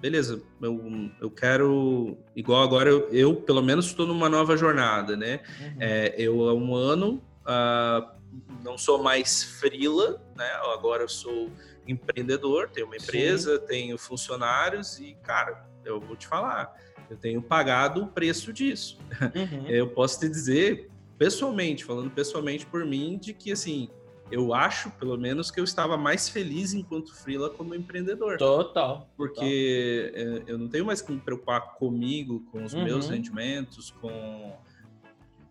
[0.00, 5.40] beleza, eu, eu quero, igual agora, eu, eu pelo menos estou numa nova jornada, né?
[5.60, 5.76] Uhum.
[5.80, 8.22] É, eu há um ano uh,
[8.64, 10.50] não sou mais frila, né?
[10.74, 11.50] Agora eu sou
[11.86, 13.66] empreendedor, tenho uma empresa, Sim.
[13.66, 16.74] tenho funcionários e, cara, eu vou te falar,
[17.10, 18.98] eu tenho pagado o preço disso.
[19.20, 19.66] Uhum.
[19.66, 23.88] Eu posso te dizer, pessoalmente, falando pessoalmente por mim, de que, assim,
[24.30, 28.38] eu acho, pelo menos, que eu estava mais feliz enquanto freela como empreendedor.
[28.38, 29.10] Total.
[29.16, 30.42] Porque total.
[30.46, 32.84] Eu não tenho mais que me preocupar comigo, com os uhum.
[32.84, 34.54] meus rendimentos, com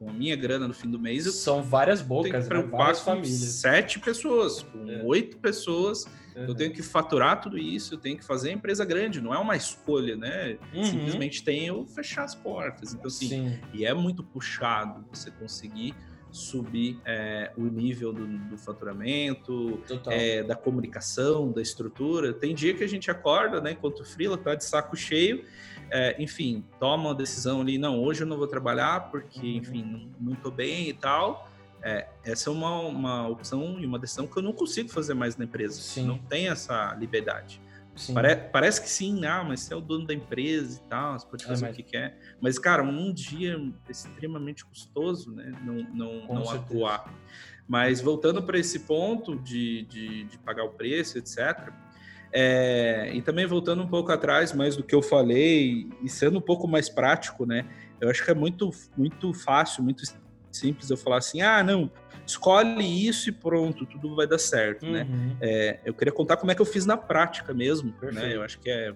[0.02, 2.76] com a minha grana no fim do mês, são várias bocas, tenho que né?
[2.76, 3.38] várias famílias.
[3.38, 5.04] Sete pessoas, com é.
[5.04, 6.46] oito pessoas, uhum.
[6.46, 9.56] eu tenho que faturar tudo isso, eu tenho que fazer empresa grande, não é uma
[9.56, 10.58] escolha, né?
[10.74, 10.84] Uhum.
[10.84, 12.94] Simplesmente tenho fechar as portas.
[12.94, 13.60] Então, assim, Sim.
[13.74, 15.96] e é muito puxado você conseguir
[16.32, 22.34] subir é, o nível do, do faturamento, é, da comunicação, da estrutura.
[22.34, 25.44] Tem dia que a gente acorda, né, enquanto o Freela tá de saco cheio,
[25.90, 29.58] é, enfim, toma uma decisão ali, não, hoje eu não vou trabalhar porque, uhum.
[29.58, 31.51] enfim, não, não tô bem e tal.
[31.84, 35.36] É, essa é uma, uma opção e uma decisão que eu não consigo fazer mais
[35.36, 35.82] na empresa.
[35.82, 36.06] Sim.
[36.06, 37.62] Não tem essa liberdade.
[38.14, 41.28] Pare, parece que sim, ah, mas você é o dono da empresa e tal, você
[41.28, 41.74] pode é, fazer é, mas...
[41.74, 42.18] o que quer.
[42.40, 45.52] Mas, cara, um dia extremamente custoso, né?
[45.64, 47.14] Não, não, não atuar.
[47.68, 51.72] Mas voltando para esse ponto de, de, de, pagar o preço, etc.
[52.32, 56.42] É, e também voltando um pouco atrás, mais do que eu falei, e sendo um
[56.42, 57.66] pouco mais prático, né?
[58.00, 60.04] Eu acho que é muito, muito fácil, muito
[60.52, 61.92] simples eu falar assim: ah, não,
[62.26, 65.04] escolhe isso e pronto, tudo vai dar certo, né?
[65.04, 65.28] uhum.
[65.28, 65.38] né?
[65.42, 68.36] É, eu queria contar como é que eu fiz na prática mesmo, né?
[68.36, 68.94] Eu acho que é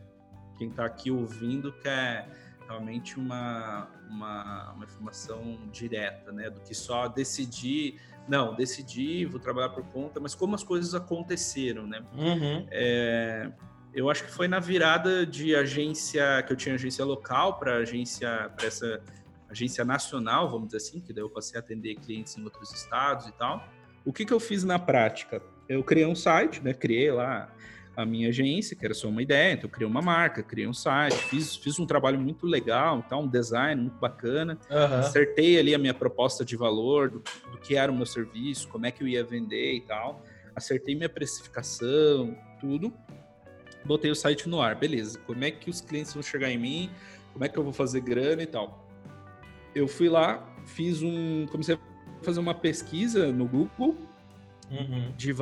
[0.57, 2.29] quem está aqui ouvindo quer
[2.67, 6.49] realmente uma, uma, uma, informação direta, né?
[6.49, 11.85] Do que só decidir, não, decidi, vou trabalhar por conta, mas como as coisas aconteceram,
[11.85, 12.01] né?
[12.13, 12.67] Uhum.
[12.71, 13.51] É,
[13.93, 18.51] eu acho que foi na virada de agência, que eu tinha agência local para agência,
[18.55, 19.01] para essa
[19.49, 23.27] agência nacional, vamos dizer assim, que daí eu passei a atender clientes em outros estados
[23.27, 23.67] e tal.
[24.03, 25.41] O que, que eu fiz na prática?
[25.67, 26.73] Eu criei um site, né?
[26.73, 27.51] Criei lá
[27.95, 30.73] a minha agência, que era só uma ideia, então eu criei uma marca, criei um
[30.73, 34.99] site, fiz, fiz um trabalho muito legal, então, um design muito bacana, uhum.
[34.99, 38.85] acertei ali a minha proposta de valor, do, do, que era o meu serviço, como
[38.85, 40.21] é que eu ia vender e tal,
[40.53, 42.93] acertei minha precificação, tudo,
[43.85, 46.91] botei o site no ar, beleza, como é que os clientes vão chegar em mim,
[47.31, 48.84] como é que eu vou fazer grana e tal
[49.75, 51.45] eu fui lá, fiz um.
[51.47, 51.79] Comecei a
[52.23, 53.95] fazer uma pesquisa no Google
[54.71, 55.13] uhum.
[55.15, 55.33] de,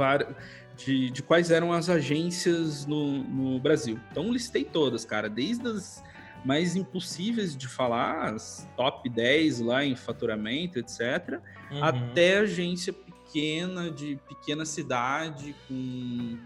[0.75, 3.99] de, de, quais eram as agências no, no Brasil.
[4.11, 6.03] Então listei todas, cara, desde as
[6.43, 11.39] mais impossíveis de falar, as top 10 lá em faturamento, etc.,
[11.71, 11.83] uhum.
[11.83, 16.37] até agência pequena, de pequena cidade, com,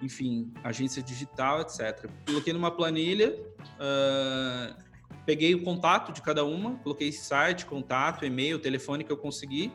[0.00, 2.08] enfim, agência digital, etc.
[2.24, 3.36] Coloquei numa planilha,
[3.80, 4.85] uh,
[5.26, 9.72] peguei o contato de cada uma, coloquei site, contato, e-mail, telefone que eu consegui,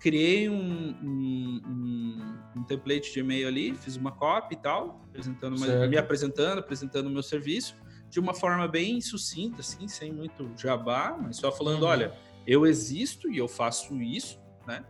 [0.00, 5.56] criei um, um, um, um template de e-mail ali, fiz uma copy e tal, apresentando
[5.56, 7.76] uma, me apresentando, apresentando o meu serviço,
[8.08, 11.88] de uma forma bem sucinta, assim, sem muito jabá, mas só falando, uhum.
[11.88, 12.14] olha,
[12.46, 14.82] eu existo e eu faço isso, né?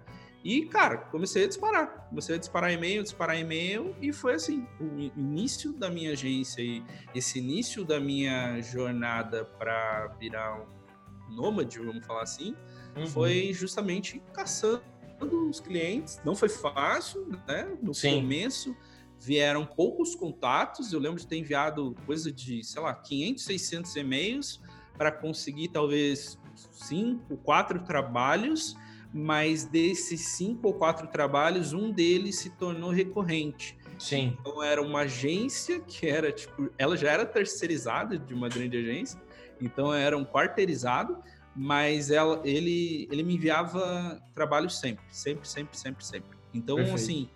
[0.49, 2.09] E, cara, comecei a disparar.
[2.09, 6.83] Comecei a disparar e-mail, disparar e-mail, e foi assim: o início da minha agência e
[7.15, 12.57] esse início da minha jornada para virar um nômade, vamos falar assim,
[12.97, 13.07] uhum.
[13.09, 14.83] foi justamente caçando
[15.51, 16.19] os clientes.
[16.25, 17.77] Não foi fácil, né?
[17.83, 18.23] No Sim.
[18.23, 18.75] começo
[19.21, 20.95] vieram poucos contatos.
[20.95, 24.63] Eu lembro de ter enviado coisa de, sei lá, 500, 600 e-mails
[24.97, 26.39] para conseguir talvez
[26.73, 28.75] cinco, quatro trabalhos
[29.13, 33.77] mas desses cinco ou quatro trabalhos, um deles se tornou recorrente.
[33.99, 34.37] Sim.
[34.41, 39.21] Então era uma agência que era tipo, ela já era terceirizada de uma grande agência,
[39.61, 41.19] então era um quarteirizado,
[41.55, 46.39] mas ela, ele, ele me enviava trabalho sempre, sempre, sempre, sempre, sempre.
[46.55, 46.97] Então, Perfeito.
[46.97, 47.29] assim,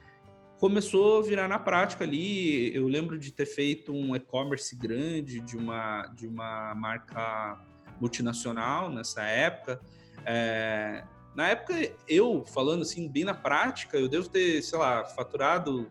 [0.59, 2.73] começou a virar na prática ali.
[2.75, 7.61] Eu lembro de ter feito um e-commerce grande de uma, de uma marca
[8.01, 9.81] multinacional nessa época.
[10.25, 11.03] É,
[11.35, 11.75] na época,
[12.07, 15.91] eu, falando assim, bem na prática, eu devo ter, sei lá, faturado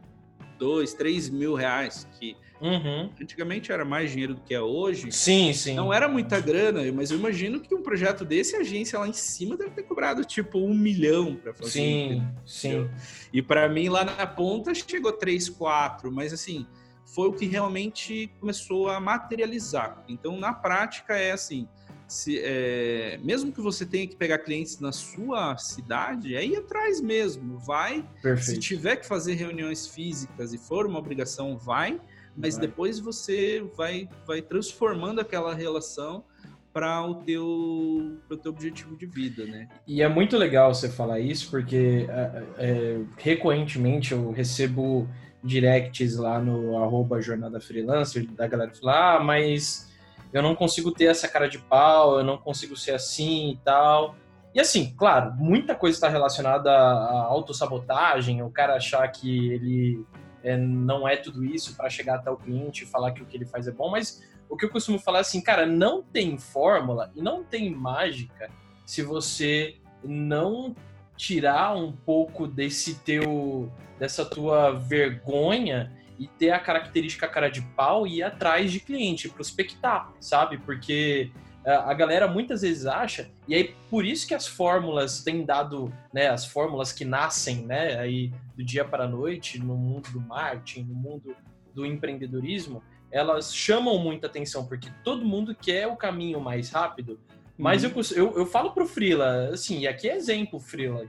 [0.58, 3.10] dois, três mil reais, que uhum.
[3.20, 5.12] antigamente era mais dinheiro do que é hoje.
[5.12, 5.74] Sim, sim.
[5.74, 9.14] Não era muita grana, mas eu imagino que um projeto desse, a agência lá em
[9.14, 11.72] cima deve ter cobrado tipo um milhão para fazer.
[11.72, 12.90] Sim, sim.
[13.34, 16.68] E para mim lá na ponta chegou três, quatro, mas assim,
[17.04, 20.04] foi o que realmente começou a materializar.
[20.08, 21.68] Então, na prática, é assim
[22.12, 27.00] se, é, mesmo que você tenha que pegar clientes na sua cidade, é ir atrás
[27.00, 27.58] mesmo.
[27.58, 28.06] Vai.
[28.22, 28.52] Perfeito.
[28.52, 32.02] Se tiver que fazer reuniões físicas e for uma obrigação, vai.
[32.36, 32.68] Mas vai.
[32.68, 36.26] depois você vai, vai transformando aquela relação
[36.74, 39.70] para o teu, o teu objetivo de vida, né?
[39.88, 45.08] E é muito legal você falar isso, porque é, é, recorrentemente eu recebo
[45.42, 49.90] directs lá no arroba jornada freelancer da galera falar, ah, mas
[50.34, 54.16] eu não consigo ter essa cara de pau, eu não consigo ser assim e tal.
[54.54, 60.06] E assim, claro, muita coisa está relacionada à autossabotagem, o cara achar que ele
[60.44, 63.38] é, não é tudo isso para chegar até o cliente e falar que o que
[63.38, 66.38] ele faz é bom, mas o que eu costumo falar é assim, cara, não tem
[66.38, 68.50] fórmula e não tem mágica
[68.86, 70.76] se você não
[71.16, 78.06] tirar um pouco desse teu dessa tua vergonha e ter a característica cara de pau
[78.06, 80.60] e ir atrás de cliente, prospectar, sabe?
[80.60, 81.32] Porque
[81.66, 85.92] eh, a galera muitas vezes acha, e aí por isso que as fórmulas têm dado,
[86.14, 90.22] né, as fórmulas que nascem, né, aí do dia para a noite, no mundo do
[90.22, 91.36] marketing, no mundo
[91.74, 97.20] do empreendedorismo, elas chamam muita atenção, porque todo mundo quer o caminho mais rápido,
[97.58, 97.94] mas uhum.
[97.96, 101.04] eu, eu, eu falo pro Frila, assim, e aqui é exemplo, Frila,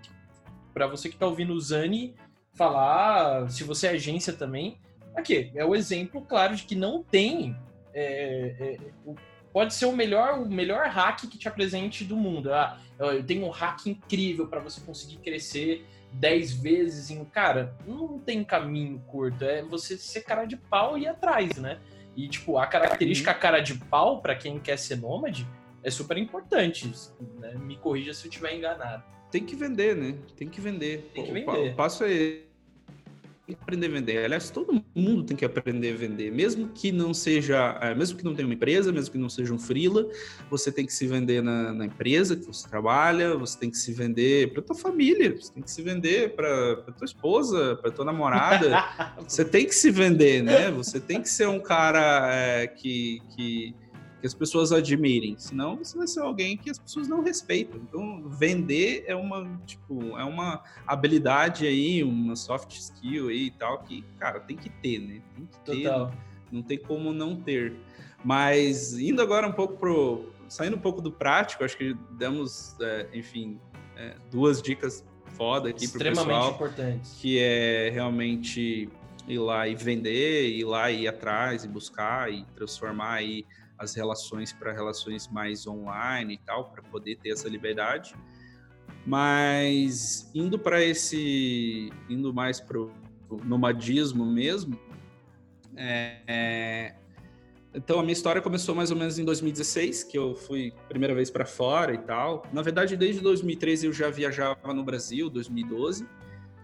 [0.72, 2.14] para você que tá ouvindo o Zani
[2.54, 4.78] falar, se você é agência também,
[5.14, 7.56] Aqui, é o exemplo claro de que não tem.
[7.94, 9.14] É, é,
[9.52, 12.52] pode ser o melhor, o melhor hack que te apresente do mundo.
[12.52, 17.24] Ah, eu tenho um hack incrível para você conseguir crescer 10 vezes em.
[17.24, 19.44] Cara, não tem caminho curto.
[19.44, 21.78] É você ser cara de pau e ir atrás, né?
[22.16, 25.46] E, tipo, a característica cara de pau, para quem quer ser nômade,
[25.82, 26.90] é super importante.
[27.38, 27.54] Né?
[27.54, 29.02] Me corrija se eu estiver enganado.
[29.30, 30.18] Tem que vender, né?
[30.36, 31.10] Tem que vender.
[31.14, 31.72] Tem que vender.
[31.72, 32.42] O passo é
[33.52, 34.24] tem que aprender a vender.
[34.24, 38.24] Aliás, todo mundo tem que aprender a vender, mesmo que não seja, é, mesmo que
[38.24, 40.08] não tenha uma empresa, mesmo que não seja um freela,
[40.50, 43.92] você tem que se vender na, na empresa que você trabalha, você tem que se
[43.92, 48.84] vender para tua família, você tem que se vender para tua esposa, para tua namorada.
[49.26, 50.70] você tem que se vender, né?
[50.70, 53.74] Você tem que ser um cara é, que, que
[54.22, 57.80] que as pessoas admirem, senão você vai ser alguém que as pessoas não respeitam.
[57.82, 63.82] Então, vender é uma, tipo, é uma habilidade aí, uma soft skill aí e tal,
[63.82, 65.20] que, cara, tem que ter, né?
[65.34, 66.06] Tem que ter, Total.
[66.06, 66.12] Não,
[66.52, 67.74] não tem como não ter.
[68.24, 70.30] Mas, indo agora um pouco pro...
[70.48, 73.58] Saindo um pouco do prático, acho que demos, é, enfim,
[73.96, 75.04] é, duas dicas
[75.36, 76.12] foda aqui pro pessoal.
[76.12, 77.18] Extremamente importantes.
[77.20, 78.88] Que é realmente
[79.26, 83.44] ir lá e vender, ir lá e ir atrás e buscar e transformar aí
[83.82, 88.14] as relações para relações mais online e tal, para poder ter essa liberdade.
[89.04, 92.92] Mas indo para esse, indo mais pro
[93.44, 94.78] nomadismo mesmo,
[95.76, 96.94] é, é,
[97.74, 101.30] então a minha história começou mais ou menos em 2016, que eu fui primeira vez
[101.30, 102.44] para fora e tal.
[102.52, 106.06] Na verdade, desde 2013 eu já viajava no Brasil, 2012,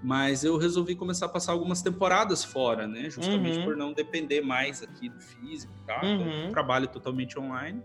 [0.03, 3.11] mas eu resolvi começar a passar algumas temporadas fora, né?
[3.11, 3.65] Justamente uhum.
[3.65, 5.99] por não depender mais aqui do físico e tal.
[5.99, 6.39] Então, uhum.
[6.41, 7.83] Então, trabalho totalmente online.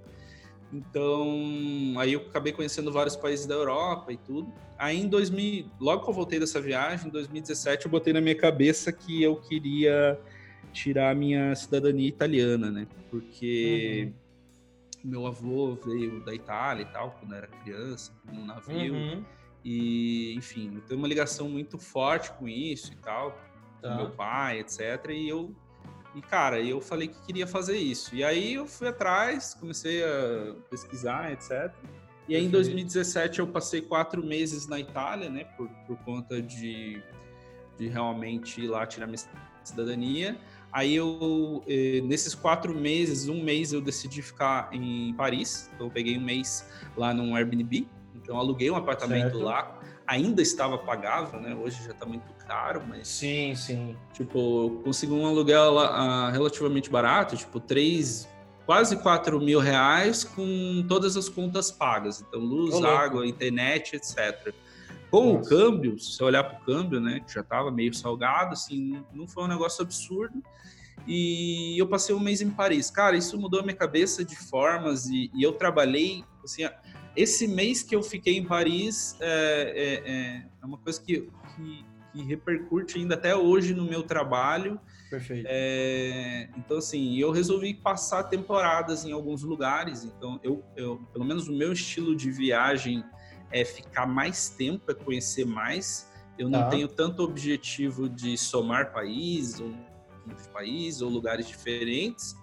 [0.71, 4.51] Então, aí eu acabei conhecendo vários países da Europa e tudo.
[4.77, 8.35] Aí em 2000, logo que eu voltei dessa viagem, em 2017, eu botei na minha
[8.35, 10.19] cabeça que eu queria
[10.71, 12.87] tirar a minha cidadania italiana, né?
[13.09, 14.11] Porque
[15.03, 15.11] uhum.
[15.11, 19.23] meu avô veio da Itália e tal, quando era criança, num navio.
[19.63, 23.31] E, enfim, eu tenho uma ligação muito forte com isso e tal,
[23.81, 23.89] tá.
[23.89, 25.09] com meu pai, etc.
[25.09, 25.55] E eu
[26.15, 28.15] e, cara, eu falei que queria fazer isso.
[28.15, 31.73] E aí eu fui atrás, comecei a pesquisar, etc.
[32.27, 37.01] E aí em 2017 eu passei quatro meses na Itália, né, por, por conta de,
[37.77, 39.19] de realmente ir lá tirar minha
[39.63, 40.37] cidadania.
[40.71, 45.69] Aí eu, eh, nesses quatro meses, um mês eu decidi ficar em Paris.
[45.73, 47.87] Então eu peguei um mês lá num Airbnb.
[48.23, 49.39] Então aluguei um apartamento certo.
[49.39, 49.79] lá.
[50.07, 51.55] Ainda estava pagável, né?
[51.55, 53.07] Hoje já está muito caro, mas.
[53.07, 53.95] Sim, sim.
[54.13, 58.27] Tipo, consegui um aluguel lá, uh, relativamente barato, tipo, três,
[58.65, 62.21] quase 4 mil reais com todas as contas pagas.
[62.21, 62.99] Então, luz, Olá.
[63.01, 64.53] água, internet, etc.
[65.09, 65.45] Com Nossa.
[65.45, 69.03] o câmbio, se você olhar para o câmbio, né, que já estava meio salgado, assim,
[69.13, 70.41] não foi um negócio absurdo.
[71.05, 72.89] E eu passei um mês em Paris.
[72.89, 76.63] Cara, isso mudou a minha cabeça de formas e, e eu trabalhei, assim,
[77.15, 81.85] esse mês que eu fiquei em Paris é, é, é, é uma coisa que, que
[82.13, 84.79] que repercute ainda até hoje no meu trabalho.
[85.09, 85.47] Perfeito.
[85.49, 90.03] É, então, assim, eu resolvi passar temporadas em alguns lugares.
[90.03, 93.03] Então, eu, eu, pelo menos o meu estilo de viagem
[93.51, 96.11] é ficar mais tempo, é conhecer mais.
[96.37, 96.69] Eu não tá.
[96.69, 99.73] tenho tanto objetivo de somar países ou
[100.53, 102.35] países ou lugares diferentes.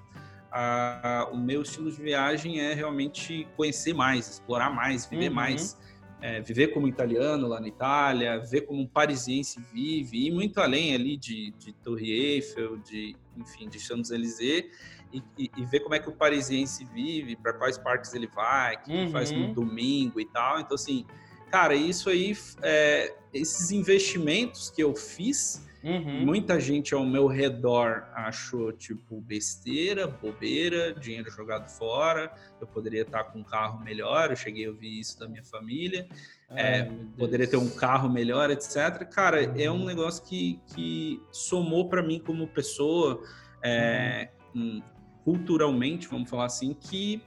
[0.52, 5.34] Ah, o meu estilo de viagem é realmente conhecer mais, explorar mais, viver uhum.
[5.34, 5.78] mais
[6.22, 10.94] é, viver como italiano lá na Itália, ver como um parisiense vive, e muito além
[10.94, 14.66] ali de, de Torre Eiffel, de, enfim, de Champs-Élysées,
[15.12, 18.80] e, e, e, ver como é que o parisiense vive, para quais parques ele vai,
[18.80, 19.10] que uhum.
[19.10, 20.60] faz no domingo e tal.
[20.60, 21.04] Então, assim,
[21.50, 26.26] cara, isso aí, é, esses investimentos que eu fiz, Uhum.
[26.26, 32.32] Muita gente ao meu redor achou, tipo, besteira, bobeira, dinheiro jogado fora.
[32.60, 34.30] Eu poderia estar com um carro melhor.
[34.30, 36.06] Eu cheguei a ouvir isso da minha família.
[36.50, 39.04] Ai, é, poderia ter um carro melhor, etc.
[39.10, 39.54] Cara, uhum.
[39.56, 43.22] é um negócio que, que somou para mim como pessoa,
[43.62, 44.82] é, uhum.
[45.24, 47.22] culturalmente, vamos falar assim, que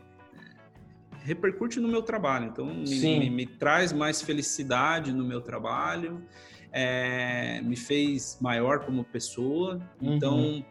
[1.23, 2.47] repercute no meu trabalho.
[2.47, 6.21] Então, me, me, me, traz mais felicidade no meu trabalho
[6.73, 9.79] é, me fez maior como pessoa.
[10.01, 10.15] Uhum.
[10.15, 10.65] Então,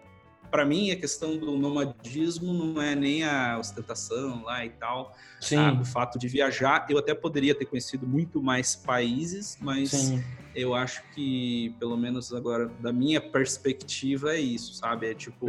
[0.50, 5.16] para mim, a questão do nomadismo não é nem a ostentação lá e tal.
[5.40, 5.80] Sim.
[5.80, 10.22] O fato de viajar, eu até poderia ter conhecido muito mais países, mas Sim.
[10.54, 15.08] eu acho que, pelo menos agora, da minha perspectiva, é isso, sabe?
[15.08, 15.46] É tipo,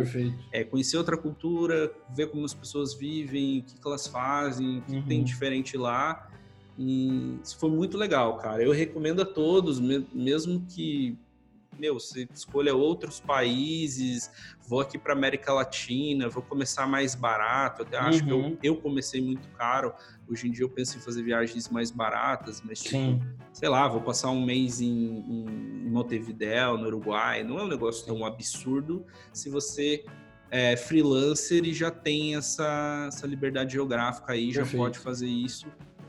[0.52, 4.82] é conhecer outra cultura, ver como as pessoas vivem, o que, que elas fazem, o
[4.84, 5.06] que uhum.
[5.06, 6.30] tem diferente lá
[6.78, 8.64] e isso foi muito legal, cara.
[8.64, 11.18] Eu recomendo a todos, mesmo que
[11.80, 14.30] meu, você escolha outros países,
[14.68, 17.84] vou aqui para América Latina, vou começar mais barato.
[17.84, 18.26] Até acho uhum.
[18.26, 18.58] que eu, uhum.
[18.64, 19.94] eu comecei muito caro.
[20.30, 23.22] Hoje em dia eu penso em fazer viagens mais baratas, mas tipo,
[23.52, 27.44] sei lá, vou passar um mês em, em Montevidéu, no Uruguai.
[27.44, 30.06] Não é um negócio tão absurdo se você
[30.50, 34.70] é freelancer e já tem essa, essa liberdade geográfica aí, Perfeito.
[34.70, 35.66] já pode fazer isso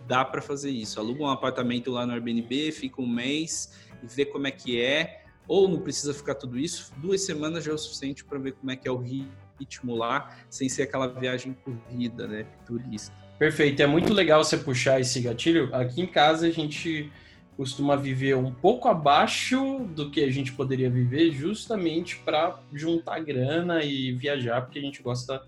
[0.06, 0.98] dá para fazer isso.
[1.00, 5.24] Aluga um apartamento lá no Airbnb, fica um mês e vê como é que é.
[5.46, 8.70] Ou não precisa ficar tudo isso, duas semanas já é o suficiente para ver como
[8.70, 13.12] é que é o ritmo lá, sem ser aquela viagem corrida, né, turista.
[13.38, 15.68] Perfeito, é muito legal você puxar esse gatilho.
[15.74, 17.12] Aqui em casa a gente
[17.56, 23.84] costuma viver um pouco abaixo do que a gente poderia viver, justamente para juntar grana
[23.84, 25.42] e viajar, porque a gente gosta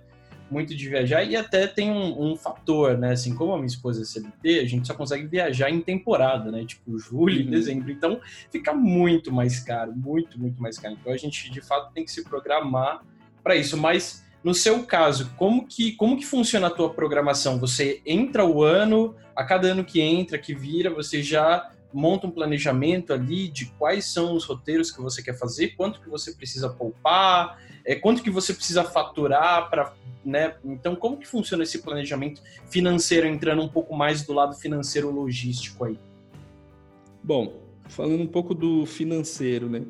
[0.51, 3.13] muito de viajar e até tem um, um, fator, né?
[3.13, 6.65] Assim, como a minha esposa é CLT, a gente só consegue viajar em temporada, né?
[6.65, 7.51] Tipo, julho, uhum.
[7.51, 7.91] dezembro.
[7.91, 8.21] Então,
[8.51, 10.97] fica muito mais caro, muito, muito mais caro.
[11.01, 13.03] Então, a gente, de fato, tem que se programar
[13.43, 13.77] para isso.
[13.77, 17.59] Mas, no seu caso, como que, como que funciona a tua programação?
[17.59, 22.31] Você entra o ano, a cada ano que entra, que vira, você já monta um
[22.31, 26.69] planejamento ali de quais são os roteiros que você quer fazer, quanto que você precisa
[26.69, 30.55] poupar, é, quanto que você precisa faturar para né?
[30.65, 35.85] Então, como que funciona esse planejamento financeiro, entrando um pouco mais do lado financeiro logístico
[35.85, 35.97] aí?
[37.23, 37.53] Bom,
[37.89, 39.83] falando um pouco do financeiro, né?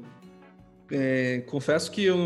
[0.90, 2.18] É, confesso que eu,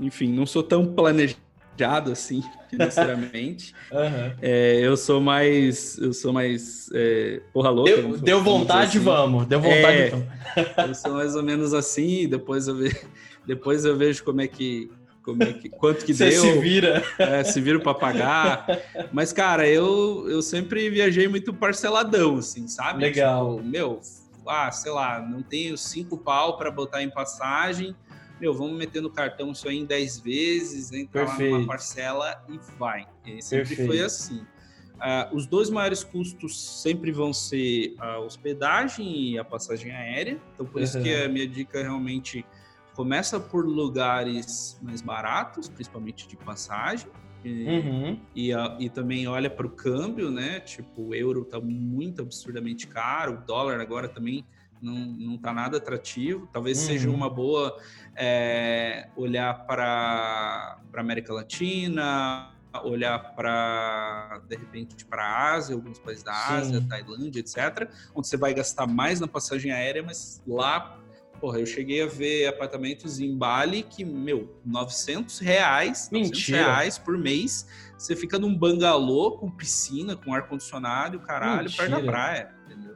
[0.00, 3.74] enfim, não sou tão planejado assim financeiramente.
[3.92, 4.34] Aham.
[4.40, 7.92] É, eu sou mais, eu sou mais é, porra louca.
[7.92, 9.04] Deu, vamos- deu vamos vontade, assim.
[9.04, 9.46] vamos.
[9.46, 10.08] Deu vontade, É.
[10.10, 10.26] vamos.
[10.88, 12.26] Eu sou mais ou menos assim.
[12.28, 12.96] Depois eu vejo,
[13.46, 14.90] depois eu vejo como é que,
[15.22, 16.42] como é que, quanto que Você deu.
[16.42, 17.02] se vira.
[17.18, 18.66] É, se vira para pagar.
[19.12, 23.00] Mas, cara, eu, eu sempre viajei muito parceladão, assim, sabe?
[23.00, 23.56] Legal.
[23.56, 24.00] Tipo, meu,
[24.46, 27.94] ah, sei lá, não tenho cinco pau para botar em passagem.
[28.40, 31.54] Meu, vamos meter no cartão isso aí em 10 vezes, entra lá Perfeito.
[31.56, 33.06] numa parcela e vai.
[33.24, 33.88] E sempre Perfeito.
[33.88, 34.44] foi assim.
[35.00, 40.38] Ah, os dois maiores custos sempre vão ser a hospedagem e a passagem aérea.
[40.54, 41.04] Então, por isso Uhum.
[41.04, 42.44] que a minha dica realmente
[42.96, 47.06] começa por lugares mais baratos, principalmente de passagem.
[47.44, 48.20] E, Uhum.
[48.34, 50.58] e, e também olha para o câmbio, né?
[50.60, 54.44] Tipo, o euro tá muito absurdamente caro, o dólar agora também
[54.80, 56.48] não, não tá nada atrativo.
[56.50, 56.84] Talvez Uhum.
[56.86, 57.76] seja uma boa
[58.16, 62.50] é, olhar para a América Latina,
[62.82, 66.54] olhar para, de repente, para a Ásia, alguns países da Sim.
[66.54, 70.98] Ásia, Tailândia, etc., onde você vai gastar mais na passagem aérea, mas lá,
[71.40, 76.58] porra, eu cheguei a ver apartamentos em Bali que, meu, 900 reais, 900 Mentira.
[76.58, 77.66] reais por mês,
[77.96, 82.12] você fica num bangalô com piscina, com ar-condicionado, e o caralho, perto da Mentira.
[82.12, 82.94] praia, entendeu?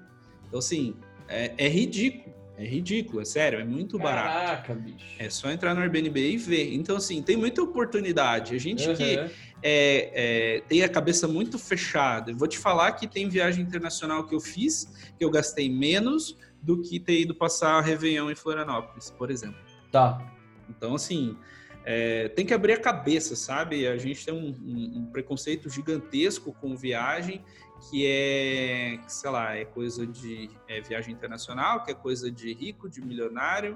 [0.49, 0.95] Então, assim,
[1.28, 4.28] é, é ridículo, é ridículo, é sério, é muito barato.
[4.28, 4.99] Caraca, bicho.
[5.18, 6.74] É só entrar no Airbnb e ver.
[6.74, 8.55] Então, assim, tem muita oportunidade.
[8.55, 9.30] A gente que Uhum.
[9.62, 12.32] é, é, tem a cabeça muito fechada.
[12.32, 16.36] Eu vou te falar que tem viagem internacional que eu fiz, que eu gastei menos
[16.62, 19.61] do que ter ido passar Réveillon em Florianópolis, por exemplo.
[19.90, 20.20] Tá.
[20.68, 21.36] Então, assim,
[21.84, 23.86] é, tem que abrir a cabeça, sabe?
[23.86, 27.42] A gente tem um, um- um preconceito gigantesco com viagem,
[27.88, 32.52] que é, que, sei lá, é coisa de é, viagem internacional, que é coisa de
[32.52, 33.74] rico, de milionário,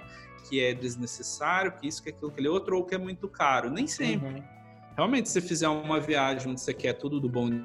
[0.49, 3.71] que é desnecessário, que isso, que aquilo, aquele outro, ou que é muito caro.
[3.71, 4.29] Nem sempre.
[4.29, 4.43] Uhum.
[4.95, 7.65] Realmente, se você fizer uma viagem onde você quer tudo do bom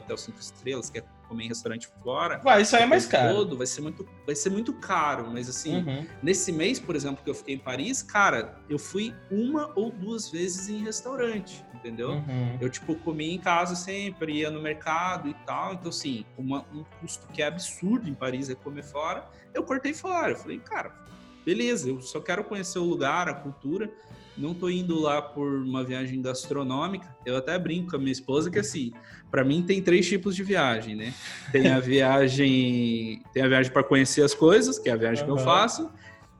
[0.00, 1.04] até os cinco estrelas, quer
[1.34, 3.34] comer em restaurante fora, Vai, isso aí é mais caro.
[3.34, 6.06] todo, vai ser muito, vai ser muito caro, mas assim, Uhum.
[6.22, 10.30] Nesse mês, por exemplo, que eu fiquei em Paris, cara, eu fui uma ou duas
[10.30, 12.10] vezes em restaurante, entendeu?
[12.10, 12.56] Uhum.
[12.60, 15.74] Eu, tipo, comia em casa sempre, ia no mercado e tal.
[15.74, 19.92] Então, assim, uma- um custo que é absurdo em Paris é comer fora, eu cortei
[19.92, 20.32] fora.
[20.32, 20.94] Eu falei, cara,
[21.44, 23.90] beleza, eu só quero conhecer o lugar, a cultura.
[24.36, 27.06] Não tô indo lá por uma viagem gastronômica.
[27.24, 28.92] Eu até brinco com a minha esposa que, assim,
[29.30, 31.14] para mim tem três tipos de viagem, né?
[31.52, 35.30] Tem a viagem, tem a viagem para conhecer as coisas, que é a viagem que
[35.30, 35.90] eu faço.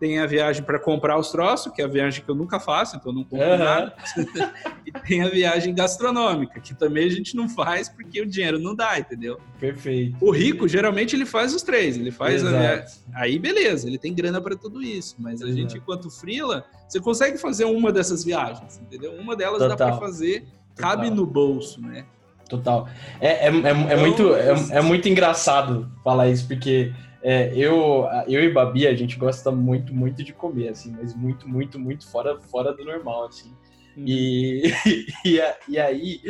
[0.05, 2.95] Tem a viagem para comprar os troços, que é a viagem que eu nunca faço,
[2.95, 3.57] então eu não compro Aham.
[3.57, 3.95] nada.
[4.85, 8.75] e tem a viagem gastronômica, que também a gente não faz porque o dinheiro não
[8.75, 9.41] dá, entendeu?
[9.59, 10.15] Perfeito.
[10.21, 11.97] O rico, geralmente, ele faz os três.
[11.97, 12.63] Ele faz a Exato.
[12.63, 12.99] viagem.
[13.15, 15.17] Aí, beleza, ele tem grana para tudo isso.
[15.19, 15.59] Mas a Exato.
[15.59, 19.15] gente, enquanto frila, você consegue fazer uma dessas viagens, entendeu?
[19.15, 19.89] Uma delas dá Total.
[19.89, 20.45] para fazer,
[20.77, 21.17] cabe Total.
[21.17, 22.05] no bolso, né?
[22.47, 22.87] Total.
[23.23, 26.93] É, é, é, é muito, é, é muito engraçado falar isso, porque
[27.25, 31.49] é, eu, eu e Babi, a gente gosta muito, muito de comer, assim, mas muito,
[31.49, 33.53] muito, muito fora, fora do normal, assim.
[33.97, 34.63] E,
[35.25, 36.21] e, a- e aí,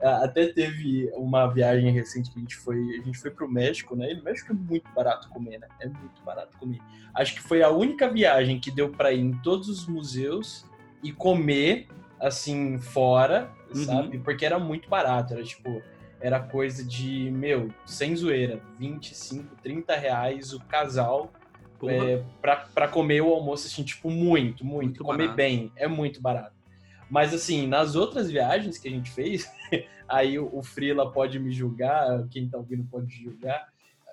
[0.00, 4.12] até teve uma viagem recente que a gente foi, a gente foi pro México, né?
[4.12, 5.68] E no México é muito barato comer, né?
[5.80, 6.80] É muito barato comer.
[7.14, 10.66] Acho que foi a única viagem que deu para ir em todos os museus
[11.02, 11.86] e comer
[12.20, 13.84] assim fora, Uhum.
[13.84, 14.18] sabe?
[14.18, 15.80] Porque era muito barato, era tipo,
[16.22, 21.32] era coisa de, meu, sem zoeira, 25, 30 reais o casal
[21.88, 25.36] é, pra comer o almoço, assim, tipo, muito, muito, Muito comer barato.
[25.36, 26.54] bem, é muito barato.
[27.10, 29.50] Mas, assim, nas outras viagens que a gente fez,
[30.08, 33.71] aí o, o Frila pode me julgar, quem tá ouvindo pode julgar,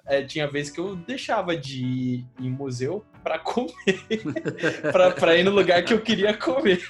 [0.09, 3.71] é, tinha vezes que eu deixava de ir em museu pra comer,
[5.19, 6.81] pra ir no lugar que eu queria comer.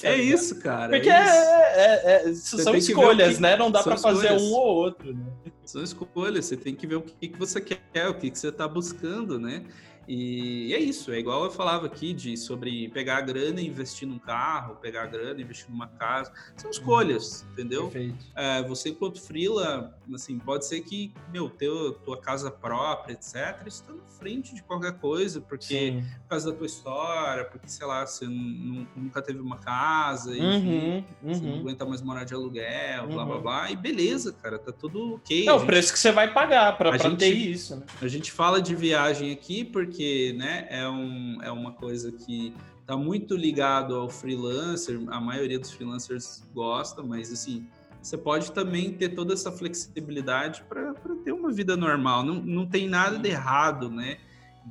[0.00, 0.90] tá É isso, cara.
[0.90, 1.34] Porque é é, isso.
[1.36, 3.56] é- é- Você são escolhas, que- né?
[3.56, 5.24] Não dá pra fazer um ou outro, né?
[5.64, 8.48] São escolhas, você tem que ver o que, que você quer, o que, que você
[8.48, 9.62] está buscando, né?
[10.06, 14.06] E é isso, é igual eu falava aqui de sobre pegar a grana e investir
[14.06, 16.32] num carro, pegar a grana e investir numa casa.
[16.56, 17.84] São escolhas, entendeu?
[17.88, 18.24] Perfeito.
[18.34, 23.92] É, você enquanto frila, assim, pode ser que, meu, teu, tua casa própria, etc, está
[23.92, 26.04] na frente de qualquer coisa, porque Sim.
[26.22, 31.04] por causa da tua história, porque, sei lá, você nu- nunca teve uma casa, enfim,
[31.22, 31.60] Uhum, você não uhum.
[31.60, 33.42] aguenta mais morar de aluguel, blá, blá, Uhum.
[33.42, 35.46] blá, e beleza, cara, tá tudo ok.
[35.46, 37.76] É A o gente- preço que você vai pagar pra, a pra gente- ter isso,
[37.76, 37.86] né?
[38.00, 39.93] a gente fala de viagem aqui porque
[40.36, 45.70] né, é, um, é uma coisa que está muito ligado ao freelancer, a maioria dos
[45.70, 47.66] freelancers gosta, mas assim,
[48.04, 50.92] você pode também ter toda essa flexibilidade para
[51.24, 52.22] ter uma vida normal.
[52.22, 54.18] Não, não tem nada de errado, né?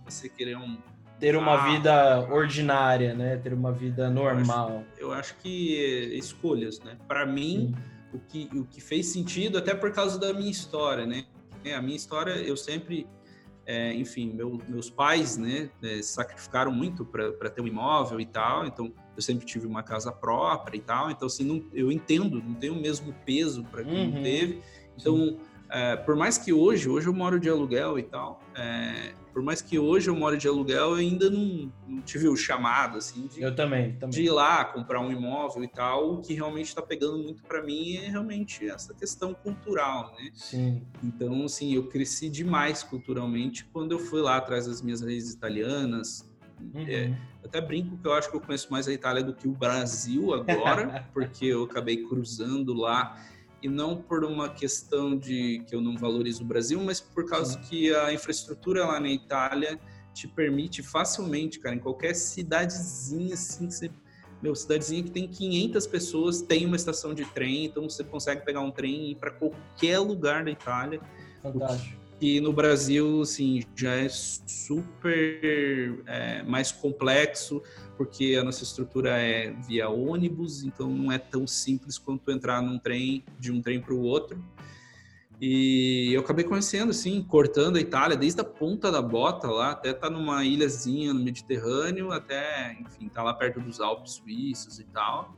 [0.05, 0.77] Você querer um.
[1.19, 3.37] Ter uma ah, vida ordinária, né?
[3.37, 4.69] Ter uma vida normal.
[4.69, 6.95] Eu acho, eu acho que é escolhas, né?
[7.07, 7.73] Para mim,
[8.13, 11.25] o que, o que fez sentido, até por causa da minha história, né?
[11.75, 13.07] A minha história, eu sempre
[13.65, 18.65] é, enfim, meu, meus pais, né, é, sacrificaram muito para ter um imóvel e tal,
[18.65, 22.55] então eu sempre tive uma casa própria e tal, então assim, não, eu entendo, não
[22.55, 24.23] tem o mesmo peso para quem uhum.
[24.23, 24.61] teve,
[24.97, 25.37] então
[25.69, 29.61] é, por mais que hoje, hoje eu moro de aluguel e tal, é, por mais
[29.61, 33.41] que hoje eu moro de aluguel, eu ainda não, não tive o chamado, assim, de,
[33.41, 34.11] eu também, também.
[34.11, 36.13] de ir lá comprar um imóvel e tal.
[36.13, 40.29] O que realmente está pegando muito para mim é realmente essa questão cultural, né?
[40.35, 40.83] Sim.
[41.03, 46.31] Então, assim, eu cresci demais culturalmente quando eu fui lá atrás das minhas raízes italianas.
[46.61, 46.85] Uhum.
[46.87, 49.51] É, até brinco que eu acho que eu conheço mais a Itália do que o
[49.51, 53.19] Brasil agora, porque eu acabei cruzando lá
[53.63, 57.57] e não por uma questão de que eu não valorizo o Brasil, mas por causa
[57.59, 59.79] que a infraestrutura lá na Itália
[60.13, 63.89] te permite facilmente, cara, em qualquer cidadezinha assim, você,
[64.41, 68.59] meu, cidadezinha que tem 500 pessoas, tem uma estação de trem, então você consegue pegar
[68.59, 70.99] um trem e ir para qualquer lugar da Itália.
[71.41, 77.61] Fantástico que no Brasil, assim, já é super é, mais complexo,
[77.97, 82.79] porque a nossa estrutura é via ônibus, então não é tão simples quanto entrar num
[82.79, 84.41] trem, de um trem para o outro.
[85.41, 89.91] E eu acabei conhecendo, assim, cortando a Itália, desde a ponta da bota lá, até
[89.91, 95.35] tá numa ilhazinha no Mediterrâneo, até, enfim, tá lá perto dos Alpes suíços e tal.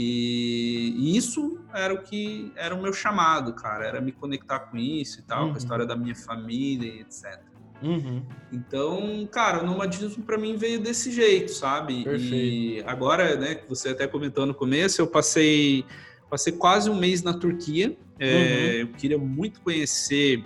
[0.00, 4.76] E, e, isso era o que era o meu chamado, cara, era me conectar com
[4.76, 5.44] isso e tal, uhum.
[5.44, 5.58] com a uhum.
[5.58, 7.40] história da minha família, etc.
[7.82, 8.22] Uhum.
[8.52, 12.04] Então, cara, o nomadismo para mim veio desse jeito, sabe?
[12.04, 12.34] Perfeito.
[12.34, 15.84] E agora, né, que você até comentou no começo, eu passei
[16.30, 17.96] passei quase um mês na Turquia.
[18.20, 18.80] É, uhum.
[18.80, 20.44] eu queria muito conhecer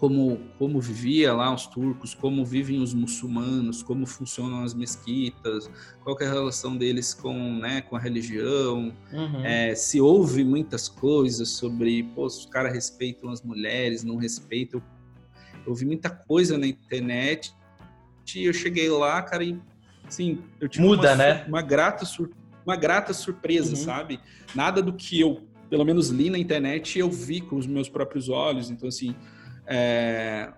[0.00, 5.70] como, como vivia lá os turcos, como vivem os muçulmanos, como funcionam as mesquitas,
[6.02, 9.44] qual é a relação deles com, né, com a religião, uhum.
[9.44, 14.82] é, se ouve muitas coisas sobre, pô, os caras respeitam as mulheres, não respeitam.
[15.66, 17.54] Eu ouvi muita coisa na internet
[18.34, 19.60] e eu cheguei lá, cara, e
[20.08, 21.44] assim, eu tive Muda, uma, né?
[21.46, 22.06] uma grata
[22.64, 23.76] uma grata surpresa, uhum.
[23.76, 24.18] sabe?
[24.54, 28.30] Nada do que eu, pelo menos li na internet, eu vi com os meus próprios
[28.30, 28.70] olhos.
[28.70, 29.14] Então, assim,
[29.66, 30.52] é,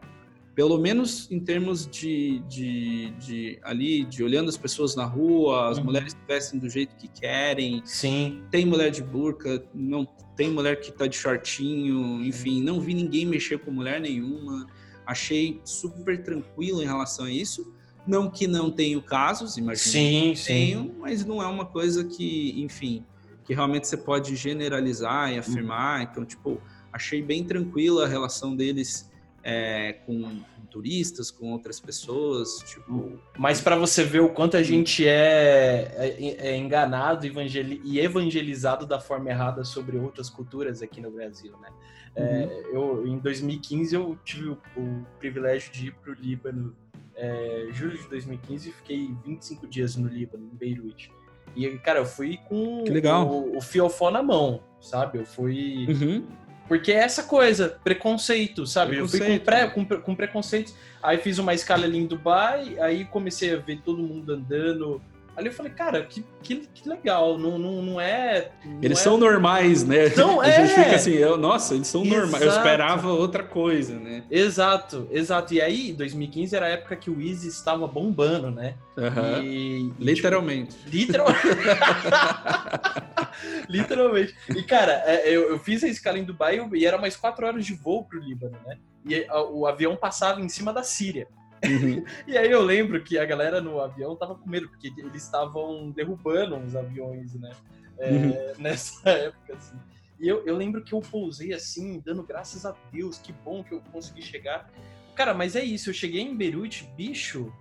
[0.54, 5.78] pelo menos em termos de, de, de, ali, de olhando as pessoas na rua, as
[5.78, 5.84] uhum.
[5.84, 7.82] mulheres vestem do jeito que querem.
[7.84, 8.42] Sim.
[8.50, 13.24] Tem mulher de burca, não tem mulher que tá de shortinho, enfim, não vi ninguém
[13.24, 14.66] mexer com mulher nenhuma.
[15.06, 17.72] Achei super tranquilo em relação a isso.
[18.06, 22.60] Não que não tenha casos, imagino sim, que tenho, mas não é uma coisa que,
[22.60, 23.04] enfim,
[23.44, 25.98] que realmente você pode generalizar e afirmar.
[25.98, 26.08] Uhum.
[26.10, 26.60] Então, tipo,
[26.92, 29.10] achei bem tranquila a relação deles
[29.42, 33.18] é, com, com, turistas, com outras pessoas, tipo...
[33.36, 38.86] Mas para você ver o quanto a gente é, é, é enganado evangel e evangelizado
[38.86, 41.68] da forma errada sobre outras culturas aqui no Brasil, né?
[42.14, 43.00] É, uhum.
[43.00, 46.76] Eu, em 2015 eu tive o, o privilégio de ir para o Líbano,
[47.16, 51.10] é, julho de 2015, e fiquei 25 dias no Líbano, em Beirute.
[51.54, 55.18] E, cara, eu fui com o, o fiofó na mão, sabe?
[55.18, 55.86] Eu fui...
[55.88, 58.92] Uhum porque é essa coisa, preconceito, sabe?
[58.92, 59.22] Preconceito.
[59.22, 63.04] Eu fui com, pré, com, com preconceito, aí fiz uma escala ali em Dubai, aí
[63.04, 65.00] comecei a ver todo mundo andando
[65.34, 68.50] Ali eu falei, cara, que, que, que legal, não, não, não é.
[68.64, 69.02] Não eles é...
[69.02, 70.08] são normais, né?
[70.12, 70.66] Então, a é...
[70.66, 72.42] gente fica assim, eu, nossa, eles são normais.
[72.42, 74.24] Eu esperava outra coisa, né?
[74.30, 75.54] Exato, exato.
[75.54, 78.74] E aí, 2015 era a época que o Easy estava bombando, né?
[78.96, 79.42] Uhum.
[79.42, 80.76] E, Literalmente.
[80.76, 81.40] Tipo, literalmente.
[83.68, 84.34] literalmente.
[84.50, 87.64] E, cara, é, eu, eu fiz a escala em Dubai e era mais quatro horas
[87.64, 88.78] de voo pro Líbano, né?
[89.04, 91.26] E o avião passava em cima da Síria.
[91.64, 92.04] Uhum.
[92.26, 95.90] e aí eu lembro que a galera no avião tava com medo, porque eles estavam
[95.90, 97.50] derrubando uns aviões, né?
[97.98, 98.34] É, uhum.
[98.58, 99.76] Nessa época, assim.
[100.18, 103.72] E eu, eu lembro que eu pousei assim, dando graças a Deus, que bom que
[103.72, 104.70] eu consegui chegar.
[105.14, 107.52] Cara, mas é isso, eu cheguei em Beirute, bicho,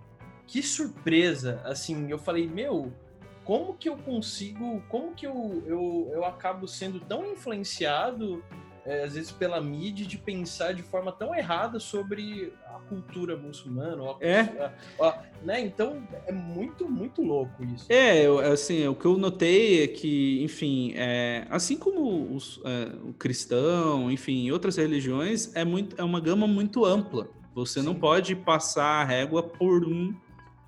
[0.45, 1.61] que surpresa.
[1.65, 2.93] Assim, eu falei, meu,
[3.43, 8.43] como que eu consigo, como que eu, eu, eu acabo sendo tão influenciado
[8.85, 14.03] é, às vezes pela mídia, de pensar de forma tão errada sobre a cultura muçulmana.
[14.03, 14.39] A, é.
[14.99, 15.61] A, a, né?
[15.61, 17.85] Então é muito, muito louco isso.
[17.89, 23.13] É, assim, o que eu notei é que, enfim, é, assim como os, é, o
[23.13, 27.29] cristão, enfim, outras religiões, é, muito, é uma gama muito ampla.
[27.53, 27.85] Você Sim.
[27.85, 30.15] não pode passar a régua por um,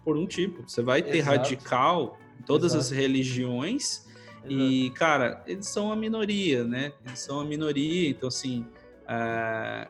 [0.03, 0.63] por um tipo.
[0.67, 1.37] Você vai ter Exato.
[1.37, 2.81] radical todas Exato.
[2.81, 4.05] as religiões
[4.47, 6.91] E, cara, eles são a minoria, né?
[7.05, 8.65] Eles são a minoria, então, assim,
[9.07, 9.87] é,